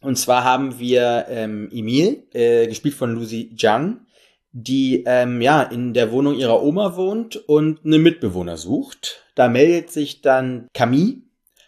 [0.00, 4.06] Und zwar haben wir ähm, Emile, äh, gespielt von Lucy Zhang,
[4.52, 9.24] die ähm, ja in der Wohnung ihrer Oma wohnt und eine Mitbewohner sucht.
[9.34, 11.22] Da meldet sich dann Camille,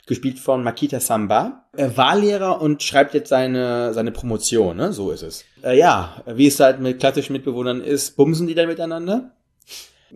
[0.07, 4.93] gespielt von Makita Samba, äh, Wahllehrer und schreibt jetzt seine seine Promotion, ne?
[4.93, 5.45] So ist es.
[5.63, 9.31] Äh, ja, wie es halt mit klassischen Mitbewohnern ist, bumsen die dann miteinander?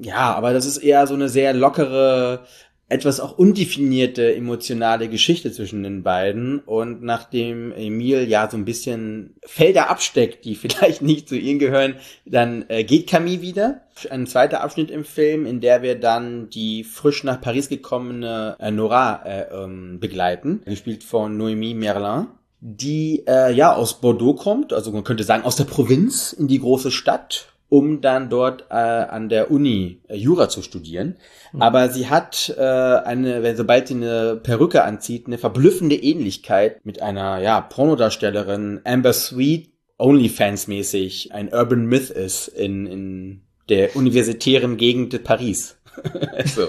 [0.01, 2.41] Ja, aber das ist eher so eine sehr lockere,
[2.89, 6.59] etwas auch undefinierte emotionale Geschichte zwischen den beiden.
[6.61, 11.97] Und nachdem Emil ja so ein bisschen Felder absteckt, die vielleicht nicht zu ihnen gehören,
[12.27, 13.81] dann äh, geht Camille wieder.
[14.11, 18.71] Ein zweiter Abschnitt im Film, in der wir dann die frisch nach Paris gekommene äh,
[18.71, 22.27] Nora äh, ähm, begleiten, gespielt von Noémie Merlin
[22.67, 26.61] die äh, ja aus Bordeaux kommt, also man könnte sagen aus der Provinz in die
[26.61, 31.17] große Stadt, um dann dort äh, an der Uni äh, Jura zu studieren.
[31.59, 37.03] Aber sie hat äh, eine, wenn sobald sie eine Perücke anzieht, eine verblüffende Ähnlichkeit mit
[37.03, 45.25] einer ja Pornodarstellerin Amber Sweet, OnlyFans-mäßig ein Urban Myth ist in, in der universitären Gegend
[45.25, 45.77] Paris.
[46.45, 46.69] so.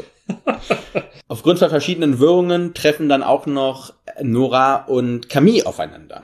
[1.27, 6.23] Aufgrund von verschiedenen Wirrungen treffen dann auch noch Nora und Camille aufeinander.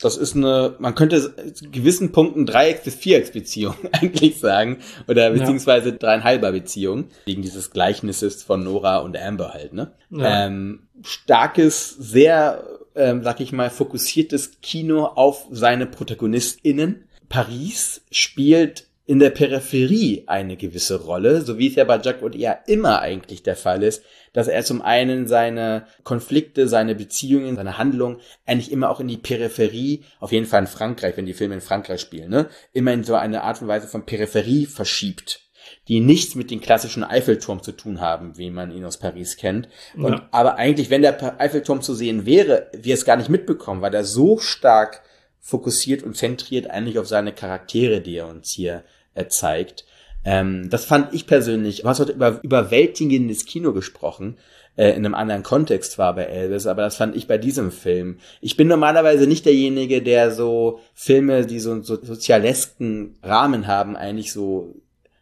[0.00, 1.34] Das ist eine, man könnte
[1.70, 4.78] gewissen Punkten Dreiecks- bis Vierecks-Beziehung eigentlich sagen.
[5.06, 7.08] Oder beziehungsweise dreieinhalber Beziehung.
[7.26, 9.92] Wegen dieses Gleichnisses von Nora und Amber halt, ne?
[10.10, 10.46] Ja.
[10.46, 17.04] Ähm, starkes, sehr, ähm, sag ich mal, fokussiertes Kino auf seine ProtagonistInnen.
[17.28, 22.36] Paris spielt in der Peripherie eine gewisse Rolle, so wie es ja bei Jack und
[22.36, 27.76] eher immer eigentlich der Fall ist, dass er zum einen seine Konflikte, seine Beziehungen, seine
[27.76, 31.54] Handlung eigentlich immer auch in die Peripherie, auf jeden Fall in Frankreich, wenn die Filme
[31.54, 35.40] in Frankreich spielen, ne, immer in so eine Art und Weise von Peripherie verschiebt,
[35.88, 39.66] die nichts mit dem klassischen Eiffelturm zu tun haben, wie man ihn aus Paris kennt.
[39.96, 40.28] Und, Ja.
[40.30, 44.04] Aber eigentlich, wenn der Eiffelturm zu sehen wäre, wir es gar nicht mitbekommen, weil er
[44.04, 45.02] so stark
[45.40, 49.84] fokussiert und zentriert eigentlich auf seine Charaktere, die er uns hier äh, zeigt.
[50.24, 54.36] Ähm, das fand ich persönlich, du hast heute über überwältigendes Kino gesprochen,
[54.76, 58.18] äh, in einem anderen Kontext war bei Elvis, aber das fand ich bei diesem Film.
[58.40, 64.32] Ich bin normalerweise nicht derjenige, der so Filme, die so, so sozialesken Rahmen haben, eigentlich
[64.32, 64.74] so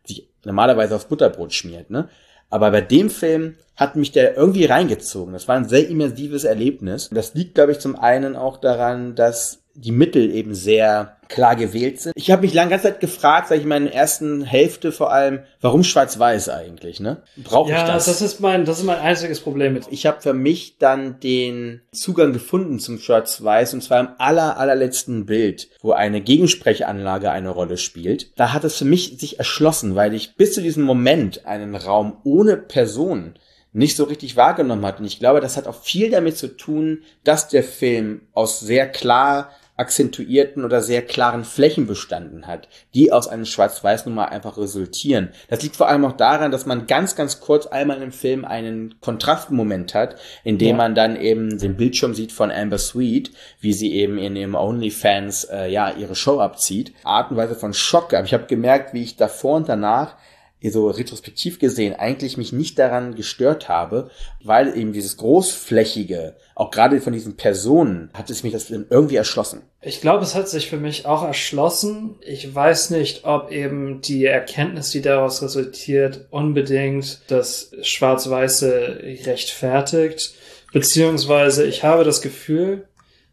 [0.05, 2.09] sich normalerweise aufs Butterbrot schmiert, ne?
[2.51, 5.35] Aber bei dem Film hat mich der irgendwie reingezogen.
[5.35, 7.11] Das war ein sehr immersives Erlebnis.
[7.13, 12.01] Das liegt, glaube ich, zum einen auch daran, dass die Mittel eben sehr klar gewählt
[12.01, 12.13] sind.
[12.17, 15.41] Ich habe mich lange ganze Zeit gefragt, sag ich in der ersten Hälfte vor allem,
[15.61, 17.23] warum schwarz-weiß eigentlich, ne?
[17.37, 18.07] Brauche Ja, ich das?
[18.07, 19.85] das ist mein, das ist mein einziges Problem mit.
[19.91, 25.27] ich habe für mich dann den Zugang gefunden zum Schwarz-Weiß und zwar im aller, allerletzten
[25.27, 28.33] Bild, wo eine Gegensprechanlage eine Rolle spielt.
[28.39, 32.17] Da hat es für mich sich erschlossen, weil ich bis zu diesem Moment einen Raum
[32.25, 33.35] ohne Person
[33.73, 34.99] nicht so richtig wahrgenommen hat.
[34.99, 38.89] Und ich glaube, das hat auch viel damit zu tun, dass der Film aus sehr
[38.89, 44.59] klar akzentuierten oder sehr klaren Flächen bestanden hat, die aus einem Schwarz-Weiß nun mal einfach
[44.59, 45.31] resultieren.
[45.49, 48.97] Das liegt vor allem auch daran, dass man ganz, ganz kurz einmal im Film einen
[49.01, 50.77] Kontrastmoment hat, in dem Ja.
[50.77, 55.45] man dann eben den Bildschirm sieht von Amber Sweet, wie sie eben in ihrem OnlyFans
[55.45, 56.93] äh, ja ihre Show abzieht.
[57.05, 58.13] Art und Weise von Schock.
[58.15, 60.17] Aber ich habe gemerkt, wie ich davor und danach
[60.63, 64.11] so retrospektiv gesehen eigentlich mich nicht daran gestört habe,
[64.43, 69.63] weil eben dieses großflächige, auch gerade von diesen Personen, hat es mich das irgendwie erschlossen.
[69.81, 72.17] Ich glaube, es hat sich für mich auch erschlossen.
[72.23, 80.35] Ich weiß nicht, ob eben die Erkenntnis, die daraus resultiert, unbedingt das Schwarz-Weiße rechtfertigt.
[80.73, 82.89] Beziehungsweise ich habe das Gefühl,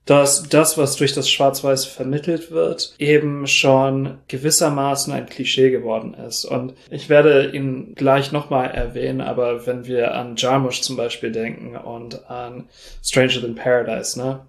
[0.05, 6.45] dass das, was durch das Schwarz-Weiß vermittelt wird, eben schon gewissermaßen ein Klischee geworden ist.
[6.45, 11.75] Und ich werde ihn gleich nochmal erwähnen, aber wenn wir an Jarmusch zum Beispiel denken
[11.75, 12.69] und an
[13.03, 14.45] Stranger Than Paradise, ne?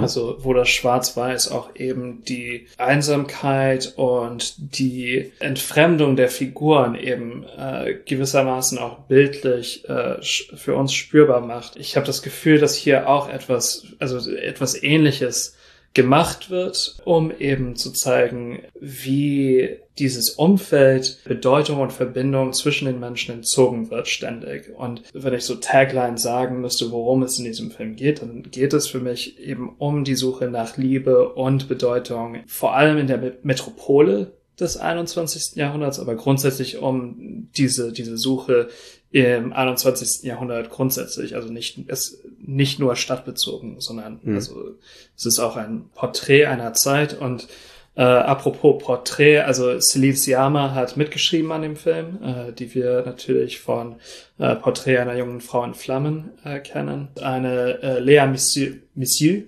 [0.00, 7.94] Also, wo das Schwarz-Weiß auch eben die Einsamkeit und die Entfremdung der Figuren eben äh,
[8.04, 11.76] gewissermaßen auch bildlich äh, für uns spürbar macht.
[11.76, 15.56] Ich habe das Gefühl, dass hier auch etwas, also etwas ähnliches
[15.94, 23.34] gemacht wird, um eben zu zeigen, wie dieses Umfeld Bedeutung und Verbindung zwischen den Menschen
[23.34, 24.70] entzogen wird ständig.
[24.76, 28.72] Und wenn ich so Tagline sagen müsste, worum es in diesem Film geht, dann geht
[28.74, 33.18] es für mich eben um die Suche nach Liebe und Bedeutung, vor allem in der
[33.18, 35.56] Me- Metropole des 21.
[35.56, 38.68] Jahrhunderts, aber grundsätzlich um diese, diese Suche
[39.10, 40.24] im 21.
[40.24, 44.34] Jahrhundert grundsätzlich, also nicht, es, nicht nur stadtbezogen, sondern Mhm.
[44.36, 44.74] also
[45.16, 47.46] es ist auch ein Porträt einer Zeit und
[47.94, 53.58] äh, apropos Porträt, also Celine Siama hat mitgeschrieben an dem Film, äh, die wir natürlich
[53.58, 53.96] von
[54.38, 57.08] äh, Porträt einer jungen Frau in Flammen äh, kennen.
[57.20, 59.42] Eine äh, Lea Missieu, Missieu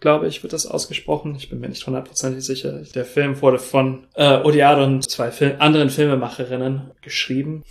[0.00, 1.34] glaube ich, wird das ausgesprochen.
[1.36, 2.82] Ich bin mir nicht hundertprozentig sicher.
[2.94, 7.64] Der Film wurde von äh, Odiado und zwei Fil anderen Filmemacherinnen geschrieben.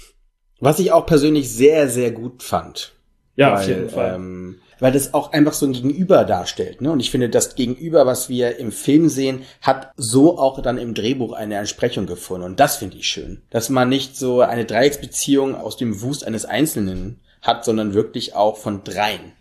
[0.60, 2.94] Was ich auch persönlich sehr, sehr gut fand.
[3.36, 4.16] Ja, weil, auf jeden Fall.
[4.16, 6.82] Ähm, weil das auch einfach so ein Gegenüber darstellt.
[6.82, 6.92] Ne?
[6.92, 10.94] Und ich finde, das Gegenüber, was wir im Film sehen, hat so auch dann im
[10.94, 12.46] Drehbuch eine Entsprechung gefunden.
[12.46, 13.42] Und das finde ich schön.
[13.50, 18.58] Dass man nicht so eine Dreiecksbeziehung aus dem Wust eines Einzelnen hat, sondern wirklich auch
[18.58, 19.34] von dreien.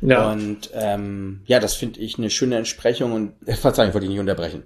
[0.00, 0.30] ja.
[0.30, 3.12] Und ähm, ja, das finde ich eine schöne Entsprechung.
[3.12, 4.64] Und äh, Verzeihung, ich wollte dich nicht unterbrechen.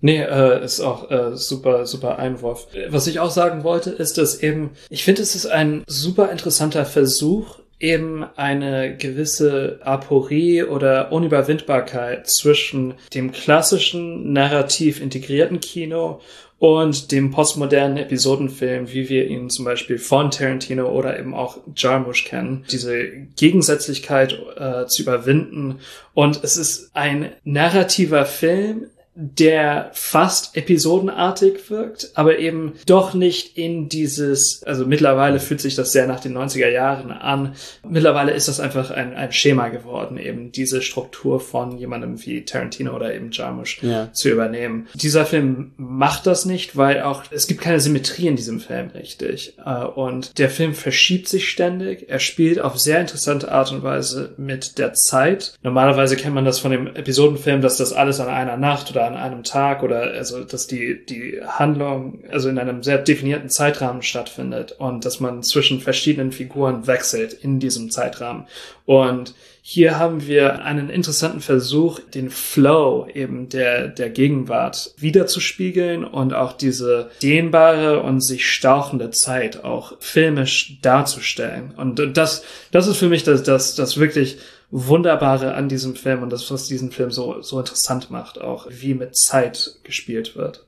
[0.00, 2.68] Nee, äh, ist auch äh, super, super Einwurf.
[2.88, 6.84] Was ich auch sagen wollte, ist, dass eben, ich finde, es ist ein super interessanter
[6.84, 16.20] Versuch, eben eine gewisse Aporie oder Unüberwindbarkeit zwischen dem klassischen narrativ integrierten Kino
[16.58, 22.24] und dem postmodernen Episodenfilm, wie wir ihn zum Beispiel von Tarantino oder eben auch Jarmusch
[22.24, 25.78] kennen, diese Gegensätzlichkeit äh, zu überwinden.
[26.14, 28.86] Und es ist ein narrativer Film,
[29.20, 35.90] der fast episodenartig wirkt, aber eben doch nicht in dieses, also mittlerweile fühlt sich das
[35.90, 37.54] sehr nach den 90er Jahren an.
[37.88, 42.94] Mittlerweile ist das einfach ein, ein Schema geworden, eben diese Struktur von jemandem wie Tarantino
[42.94, 44.12] oder eben Jarmusch Ja.
[44.12, 44.86] zu übernehmen.
[44.94, 49.54] Dieser Film macht das nicht, weil auch, es gibt keine Symmetrie in diesem Film richtig.
[49.64, 52.08] Äh, Und der Film verschiebt sich ständig.
[52.08, 55.54] Er spielt auf sehr interessante Art und Weise mit der Zeit.
[55.62, 59.16] Normalerweise kennt man das von dem Episodenfilm, dass das alles an einer Nacht oder an
[59.16, 64.72] einem Tag oder also dass die die Handlung also in einem sehr definierten Zeitrahmen stattfindet
[64.78, 68.46] und dass man zwischen verschiedenen Figuren wechselt in diesem Zeitrahmen
[68.84, 69.34] und
[69.70, 76.54] hier haben wir einen interessanten Versuch, den Flow eben der, der Gegenwart wiederzuspiegeln und auch
[76.54, 81.74] diese dehnbare und sich stauchende Zeit auch filmisch darzustellen.
[81.76, 84.38] Und das, das ist für mich das, das, das wirklich
[84.70, 88.94] Wunderbare an diesem Film und das, was diesen Film so, so interessant macht, auch wie
[88.94, 90.64] mit Zeit gespielt wird.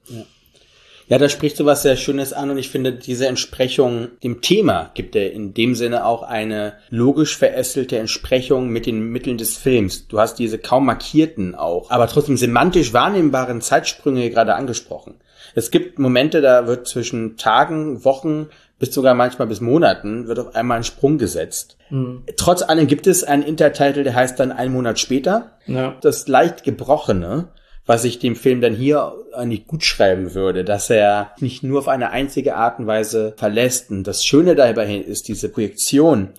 [1.11, 4.93] Ja, da sprichst du was sehr Schönes an und ich finde, diese Entsprechung dem Thema
[4.95, 10.07] gibt er in dem Sinne auch eine logisch verästelte Entsprechung mit den Mitteln des Films.
[10.07, 15.15] Du hast diese kaum markierten auch, aber trotzdem semantisch wahrnehmbaren Zeitsprünge gerade angesprochen.
[15.57, 18.47] Es gibt Momente, da wird zwischen Tagen, Wochen
[18.81, 21.77] bis sogar manchmal bis Monaten wird auf einmal ein Sprung gesetzt.
[22.37, 25.53] Trotz allem gibt es einen Intertitel, der heißt dann einen Monat später.
[25.67, 25.97] Ja.
[26.01, 27.49] Das leicht gebrochene,
[27.87, 31.89] was ich dem Film dann hier eigentlich gut schreiben würde, dass er nicht nur auf
[31.89, 33.91] eine einzige Art und Weise verlässt.
[33.91, 36.31] Und das Schöne dabei ist diese Projektion,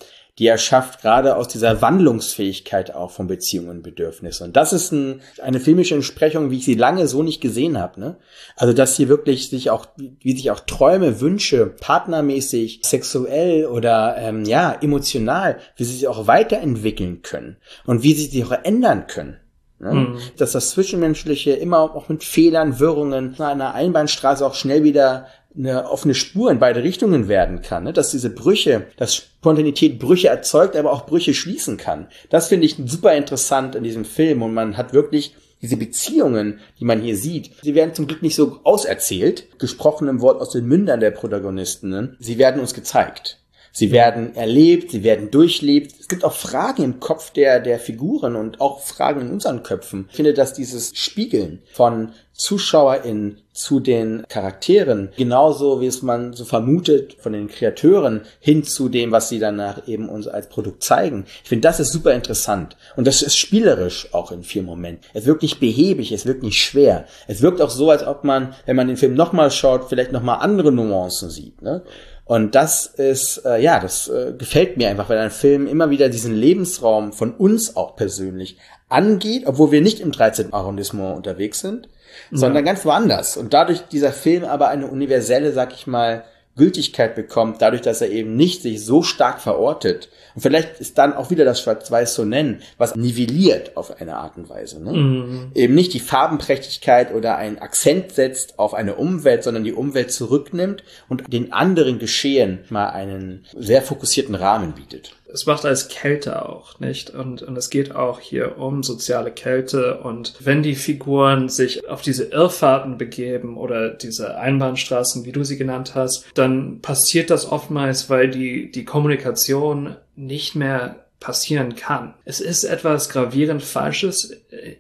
[0.42, 4.48] die er schafft, gerade aus dieser Wandlungsfähigkeit auch von Beziehungen und Bedürfnissen.
[4.48, 8.00] Und das ist ein, eine filmische Entsprechung, wie ich sie lange so nicht gesehen habe.
[8.00, 8.16] Ne?
[8.56, 14.44] Also, dass hier wirklich sich auch, wie sich auch Träume, Wünsche, partnermäßig, sexuell oder ähm,
[14.46, 19.38] ja, emotional, wie sie sich auch weiterentwickeln können und wie sie sich auch ändern können.
[19.78, 20.16] Ne?
[20.38, 26.14] Dass das Zwischenmenschliche immer auch mit Fehlern, Wirrungen einer Einbahnstraße auch schnell wieder eine offene
[26.14, 27.84] Spur in beide Richtungen werden kann.
[27.84, 27.94] Ne?
[27.94, 32.08] Dass diese Brüche, dass Spontanität Brüche erzeugt, aber auch Brüche schließen kann.
[32.30, 36.86] Das finde ich super interessant in diesem Film und man hat wirklich diese Beziehungen, die
[36.86, 40.66] man hier sieht, sie werden zum Glück nicht so auserzählt, gesprochen im Wort aus den
[40.66, 41.90] Mündern der Protagonisten.
[41.90, 42.16] Ne?
[42.20, 43.41] Sie werden uns gezeigt.
[43.72, 45.94] Sie werden erlebt, sie werden durchlebt.
[46.00, 50.08] Es gibt auch Fragen im Kopf der, der Figuren und auch Fragen in unseren Köpfen.
[50.10, 56.46] Ich finde, dass dieses Spiegeln von ZuschauerInnen zu den Charakteren, genauso wie es man so
[56.46, 61.26] vermutet von den Kreateuren hin zu dem, was sie danach eben uns als Produkt zeigen.
[61.44, 62.78] Ich finde, das ist super interessant.
[62.96, 65.06] Und das ist spielerisch auch in vielen Momenten.
[65.14, 67.06] Es wirkt nicht behäbig, es wirkt nicht schwer.
[67.28, 70.40] Es wirkt auch so, als ob man, wenn man den Film nochmal schaut, vielleicht nochmal
[70.40, 71.62] andere Nuancen sieht.
[71.62, 71.84] Ne?
[72.32, 76.08] Und das ist, äh, ja, das äh, gefällt mir einfach, weil ein Film immer wieder
[76.08, 80.54] diesen Lebensraum von uns auch persönlich angeht, obwohl wir nicht im 13.
[80.54, 81.89] Arrondissement unterwegs sind,
[82.32, 83.36] sondern ganz woanders.
[83.36, 86.24] Und dadurch dieser Film aber eine universelle, sag ich mal,
[86.56, 90.08] Gültigkeit bekommt, dadurch, dass er eben nicht sich so stark verortet.
[90.36, 94.38] Und vielleicht ist dann auch wieder das Schwarz-Weiß zu nennen, was nivelliert auf eine Art
[94.38, 94.82] und Weise.
[94.84, 95.50] Ne?
[95.56, 100.84] Eben nicht die Farbenprächtigkeit oder einen Akzent setzt auf eine Umwelt, sondern die Umwelt zurücknimmt
[101.10, 105.15] und den anderen Geschehen mal einen sehr fokussierten Rahmen bietet.
[105.34, 107.10] es macht als Kälte auch, nicht?
[107.10, 110.00] Und, und es geht auch hier um soziale Kälte.
[110.00, 115.58] Und wenn die Figuren sich auf diese Irrfahrten begeben oder diese Einbahnstraßen, wie du sie
[115.58, 122.15] genannt hast, dann passiert das oftmals, weil die, die Kommunikation nicht mehr passieren kann.
[122.26, 124.34] Es ist etwas gravierend Falsches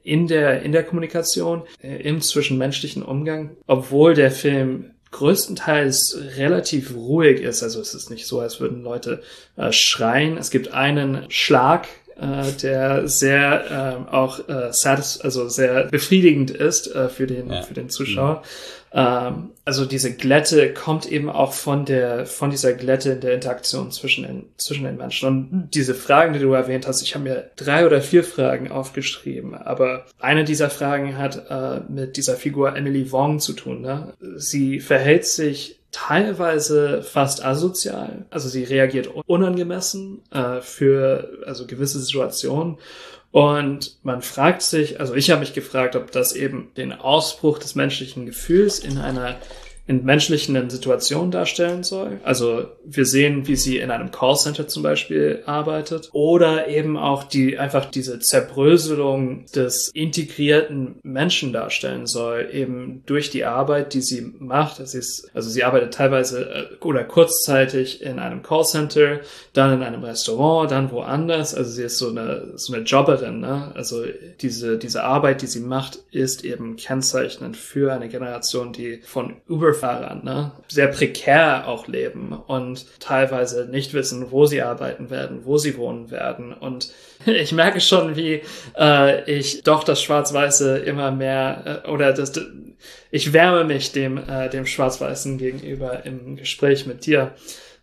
[0.03, 7.41] in der, in der Kommunikation, äh, im zwischenmenschlichen Umgang, obwohl der Film größtenteils relativ ruhig
[7.41, 7.63] ist.
[7.63, 9.21] Also es ist nicht so, als würden Leute
[9.55, 10.37] äh, schreien.
[10.37, 16.87] Es gibt einen Schlag, äh, der sehr äh, auch äh, satis also sehr befriedigend ist
[16.95, 17.61] äh, für den Ja.
[17.61, 18.43] für den Zuschauer.
[18.93, 23.91] Ähm, also diese Glätte kommt eben auch von der von dieser Glätte in der Interaktion
[23.91, 27.01] zwischen den zwischen den Menschen und diese Fragen, die du erwähnt hast.
[27.01, 32.17] Ich habe mir drei oder vier Fragen aufgeschrieben, aber eine dieser Fragen hat äh, mit
[32.17, 33.81] dieser Figur Emily Wong zu tun.
[33.81, 34.13] Ne?
[34.35, 38.25] Sie verhält sich teilweise fast asozial.
[38.29, 42.77] Also sie reagiert unangemessen äh, für also gewisse Situationen.
[43.31, 47.75] Und man fragt sich, also ich habe mich gefragt, ob das eben den Ausbruch des
[47.75, 49.37] menschlichen Gefühls in einer
[49.91, 52.21] in menschlichen Situationen darstellen soll.
[52.23, 56.09] Also wir sehen, wie sie in einem Callcenter zum Beispiel arbeitet.
[56.13, 63.43] Oder eben auch die einfach diese Zerbröselung des integrierten Menschen darstellen soll, eben durch die
[63.43, 64.77] Arbeit, die sie macht.
[64.87, 69.19] Sie ist, also sie arbeitet teilweise äh, oder kurzzeitig in einem Callcenter,
[69.51, 71.53] dann in einem Restaurant, dann woanders.
[71.53, 73.41] Also sie ist so eine, so eine Jobberin.
[73.41, 73.73] Ne?
[73.75, 74.05] Also
[74.39, 79.35] diese, diese Arbeit, die sie macht, ist eben kennzeichnend für eine Generation, die von
[79.81, 85.57] Uber-Fahrern ne, sehr prekär auch leben und teilweise nicht wissen, wo sie arbeiten werden, wo
[85.57, 86.53] sie wohnen werden.
[86.53, 86.91] Und
[87.25, 88.41] ich merke schon, wie
[88.77, 92.33] äh, ich doch das Schwarz-Weiße immer mehr äh, oder das
[93.11, 97.33] ich wärme mich dem äh, dem Schwarz-Weißen gegenüber im Gespräch mit dir.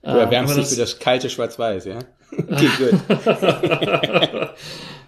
[0.03, 1.99] Du erwärmst dich für das kalte Schwarz-Weiß, ja?
[2.31, 3.01] Okay, gut.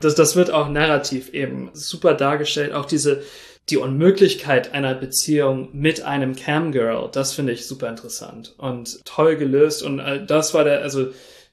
[0.00, 2.72] das, das wird auch narrativ eben super dargestellt.
[2.72, 3.22] Auch diese,
[3.70, 9.82] die Unmöglichkeit einer Beziehung mit einem Camgirl, das finde ich super interessant und toll gelöst.
[9.82, 11.08] Und äh, das war der, also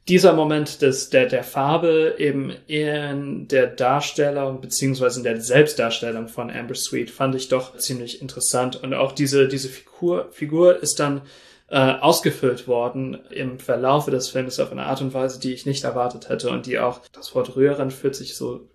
[0.07, 6.49] dieser Moment des, der, der Farbe eben in der Darstellung beziehungsweise in der Selbstdarstellung von
[6.49, 8.81] Amber Sweet fand ich doch ziemlich interessant.
[8.81, 11.21] Und auch diese, diese Figur, Figur ist dann
[11.69, 15.83] äh, ausgefüllt worden im Verlaufe des Films auf eine Art und Weise, die ich nicht
[15.83, 18.69] erwartet hätte und die auch, das Wort rühren fühlt sich so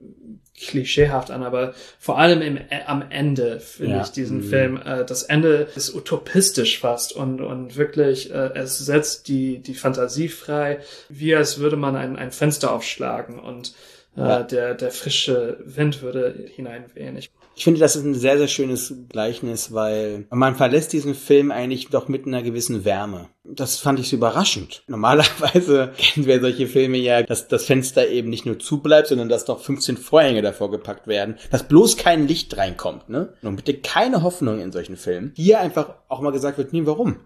[0.68, 4.02] klischeehaft an, aber vor allem im, äh, am Ende finde ja.
[4.02, 4.44] ich diesen mhm.
[4.44, 9.74] Film, äh, das Ende ist utopistisch fast und, und wirklich, äh, es setzt die, die
[9.74, 13.74] Fantasie frei, wie als würde man ein, ein Fenster aufschlagen und
[14.16, 14.42] äh, ja.
[14.42, 17.16] der, der frische Wind würde hineinwehen.
[17.16, 21.50] Ich ich finde, das ist ein sehr, sehr schönes Gleichnis, weil man verlässt diesen Film
[21.50, 23.28] eigentlich doch mit einer gewissen Wärme.
[23.44, 24.82] Das fand ich so überraschend.
[24.88, 29.44] Normalerweise kennen wir solche Filme ja, dass das Fenster eben nicht nur zubleibt, sondern dass
[29.44, 33.34] doch 15 Vorhänge davor gepackt werden, dass bloß kein Licht reinkommt, ne?
[33.42, 35.32] Und bitte keine Hoffnung in solchen Filmen.
[35.36, 37.16] Hier einfach auch mal gesagt wird, nee, warum?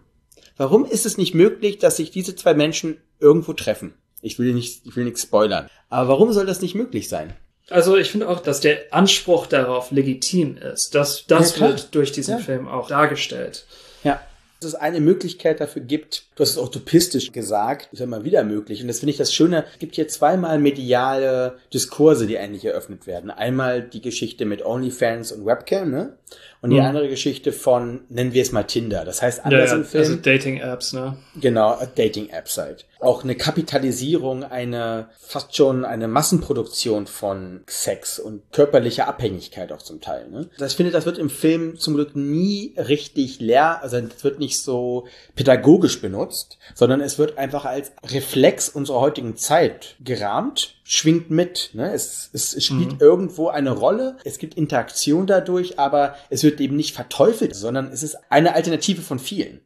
[0.57, 3.95] Warum ist es nicht möglich, dass sich diese zwei Menschen irgendwo treffen?
[4.23, 5.69] Ich will nicht, ich will nichts spoilern.
[5.89, 7.35] Aber warum soll das nicht möglich sein?
[7.71, 10.95] Also ich finde auch, dass der Anspruch darauf legitim ist.
[10.95, 12.45] Das, das ja, wird durch diesen ja.
[12.45, 13.67] Film auch dargestellt.
[14.05, 14.21] Ja.
[14.61, 18.81] Dass es eine Möglichkeit dafür gibt, du hast es utopistisch gesagt, ist mal wieder möglich.
[18.81, 23.07] Und das finde ich das Schöne, es gibt hier zweimal mediale Diskurse, die eigentlich eröffnet
[23.07, 23.31] werden.
[23.31, 26.17] Einmal die Geschichte mit OnlyFans und Webcam, ne?
[26.63, 26.87] Und die mhm.
[26.87, 29.05] andere Geschichte von, nennen wir es mal Tinder.
[29.05, 29.81] Das heißt, anders ja, ja.
[29.81, 30.03] im Film.
[30.03, 31.17] Also Dating-Apps, ne?
[31.41, 32.87] Genau, Dating-Apps halt.
[32.99, 40.01] Auch eine Kapitalisierung, eine, fast schon eine Massenproduktion von Sex und körperlicher Abhängigkeit auch zum
[40.01, 40.49] Teil, ne?
[40.59, 44.61] Das finde, das wird im Film zum Glück nie richtig leer, also es wird nicht
[44.61, 45.07] so
[45.37, 51.71] pädagogisch benutzt, sondern es wird einfach als Reflex unserer heutigen Zeit gerahmt schwingt mit.
[51.73, 51.93] Ne?
[51.93, 53.01] Es, es, es spielt mhm.
[53.01, 58.03] irgendwo eine Rolle, es gibt Interaktion dadurch, aber es wird eben nicht verteufelt, sondern es
[58.03, 59.61] ist eine Alternative von vielen.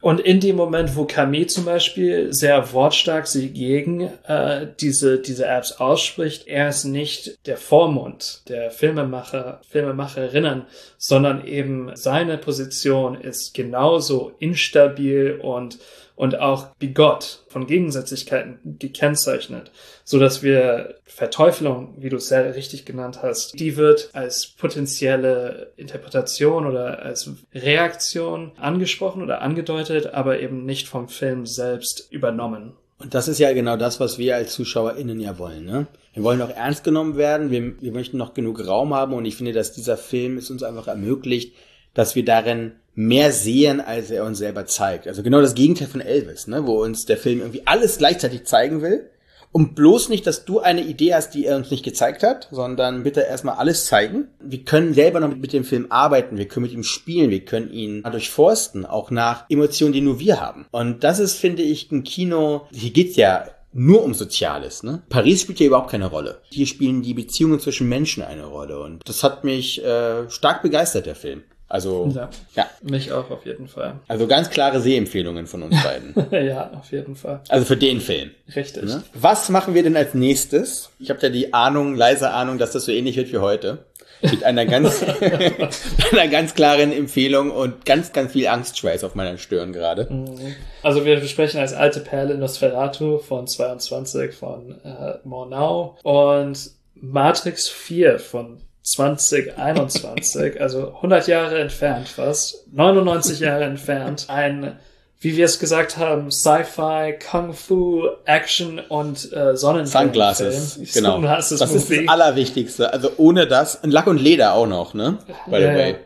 [0.00, 5.46] Und in dem Moment, wo Camille zum Beispiel sehr wortstark sie gegen äh, diese, diese
[5.46, 10.66] Apps ausspricht, er ist nicht der Vormund der Filmemacher, Filmemacherinnen,
[10.98, 15.78] sondern eben seine Position ist genauso instabil und
[16.18, 19.70] und auch bigott von Gegensätzlichkeiten gekennzeichnet,
[20.02, 25.72] so dass wir Verteufelung, wie du es sehr richtig genannt hast, die wird als potenzielle
[25.76, 32.72] Interpretation oder als Reaktion angesprochen oder angedeutet, aber eben nicht vom Film selbst übernommen.
[32.98, 35.86] Und das ist ja genau das, was wir als ZuschauerInnen ja wollen, ne?
[36.14, 39.36] Wir wollen auch ernst genommen werden, wir, wir möchten noch genug Raum haben und ich
[39.36, 41.54] finde, dass dieser Film es uns einfach ermöglicht,
[41.94, 45.06] dass wir darin mehr sehen, als er uns selber zeigt.
[45.06, 48.82] Also genau das Gegenteil von Elvis, ne, wo uns der Film irgendwie alles gleichzeitig zeigen
[48.82, 49.08] will.
[49.52, 53.04] Und bloß nicht, dass du eine Idee hast, die er uns nicht gezeigt hat, sondern
[53.04, 54.28] bitte erstmal alles zeigen.
[54.40, 57.72] Wir können selber noch mit dem Film arbeiten, wir können mit ihm spielen, wir können
[57.72, 60.66] ihn durchforsten, auch nach Emotionen, die nur wir haben.
[60.72, 64.82] Und das ist, finde ich, ein Kino, hier geht's ja nur um Soziales.
[64.82, 65.02] Ne?
[65.08, 66.40] Paris spielt hier überhaupt keine Rolle.
[66.50, 68.80] Hier spielen die Beziehungen zwischen Menschen eine Rolle.
[68.80, 71.44] Und das hat mich äh, stark begeistert, der Film.
[71.68, 72.66] Also, ja, ja.
[72.82, 74.00] Mich auch auf jeden Fall.
[74.08, 76.14] Also ganz klare Sehempfehlungen von uns beiden.
[76.46, 77.40] ja, auf jeden Fall.
[77.48, 78.30] Also für den Film.
[78.56, 78.84] Richtig.
[78.84, 79.02] Ne?
[79.12, 80.90] Was machen wir denn als nächstes?
[80.98, 83.84] Ich habe ja die Ahnung, leise Ahnung, dass das so ähnlich wird wie heute.
[84.22, 85.04] Mit einer ganz,
[86.12, 90.08] einer ganz klaren Empfehlung und ganz, ganz viel Angstschweiß auf meiner Stirn gerade.
[90.10, 90.56] Mhm.
[90.82, 98.18] Also wir besprechen als alte Perle Nosferatu von 22 von äh, Mornau und Matrix 4
[98.18, 104.78] von 2021, also 100 Jahre entfernt fast, 99 Jahre entfernt, ein,
[105.20, 110.04] wie wir es gesagt haben, Sci-Fi, Kung Fu, Action und äh, Sonnenfilm.
[110.04, 111.20] Sunglasses, genau.
[111.20, 112.92] Das ist das Allerwichtigste.
[112.92, 115.18] Also ohne das, Lack und Leder auch noch, ne?
[115.46, 115.96] By the ja, way.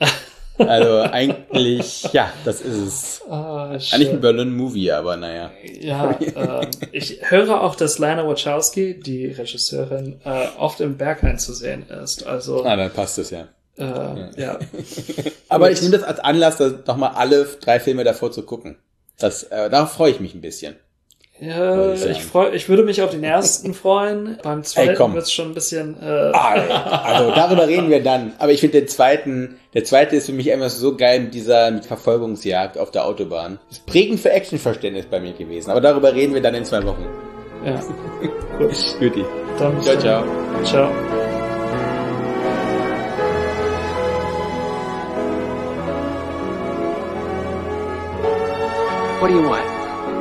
[0.00, 0.08] Ja.
[0.58, 3.22] Also eigentlich, ja, das ist es.
[3.28, 4.20] Ah, Eigentlich ein.
[4.20, 5.50] Berlin-Movie, aber naja.
[5.80, 11.52] Ja, ähm, ich höre auch, dass Lana Wachowski, die Regisseurin, äh, oft im Berghain zu
[11.52, 12.26] sehen ist.
[12.26, 13.48] Also, Ah, dann passt es ja.
[13.78, 14.58] äh, ja.
[15.48, 18.78] Aber ich nehme das als Anlass, nochmal alle drei Filme davor zu gucken.
[19.18, 20.76] Das, äh, darauf freue ich mich ein bisschen.
[21.38, 24.38] Ja, ich freu, ich würde mich auf den ersten freuen.
[24.42, 25.94] Beim zweiten wird es schon ein bisschen.
[26.00, 28.32] Äh, Also darüber reden wir dann.
[28.38, 31.70] Aber ich finde den zweiten, der zweite ist für mich einfach so geil mit dieser
[31.70, 33.58] mit Verfolgungsjagd auf der Autobahn.
[33.70, 35.70] Ist prägend für Actionverständnis bei mir gewesen.
[35.70, 37.04] Aber darüber reden wir dann in zwei Wochen.
[37.66, 37.80] ja.
[38.58, 39.24] Gut, Guti.
[39.58, 40.24] dann Ciao, ciao.
[40.64, 40.90] Ciao.
[49.20, 49.75] What do you want?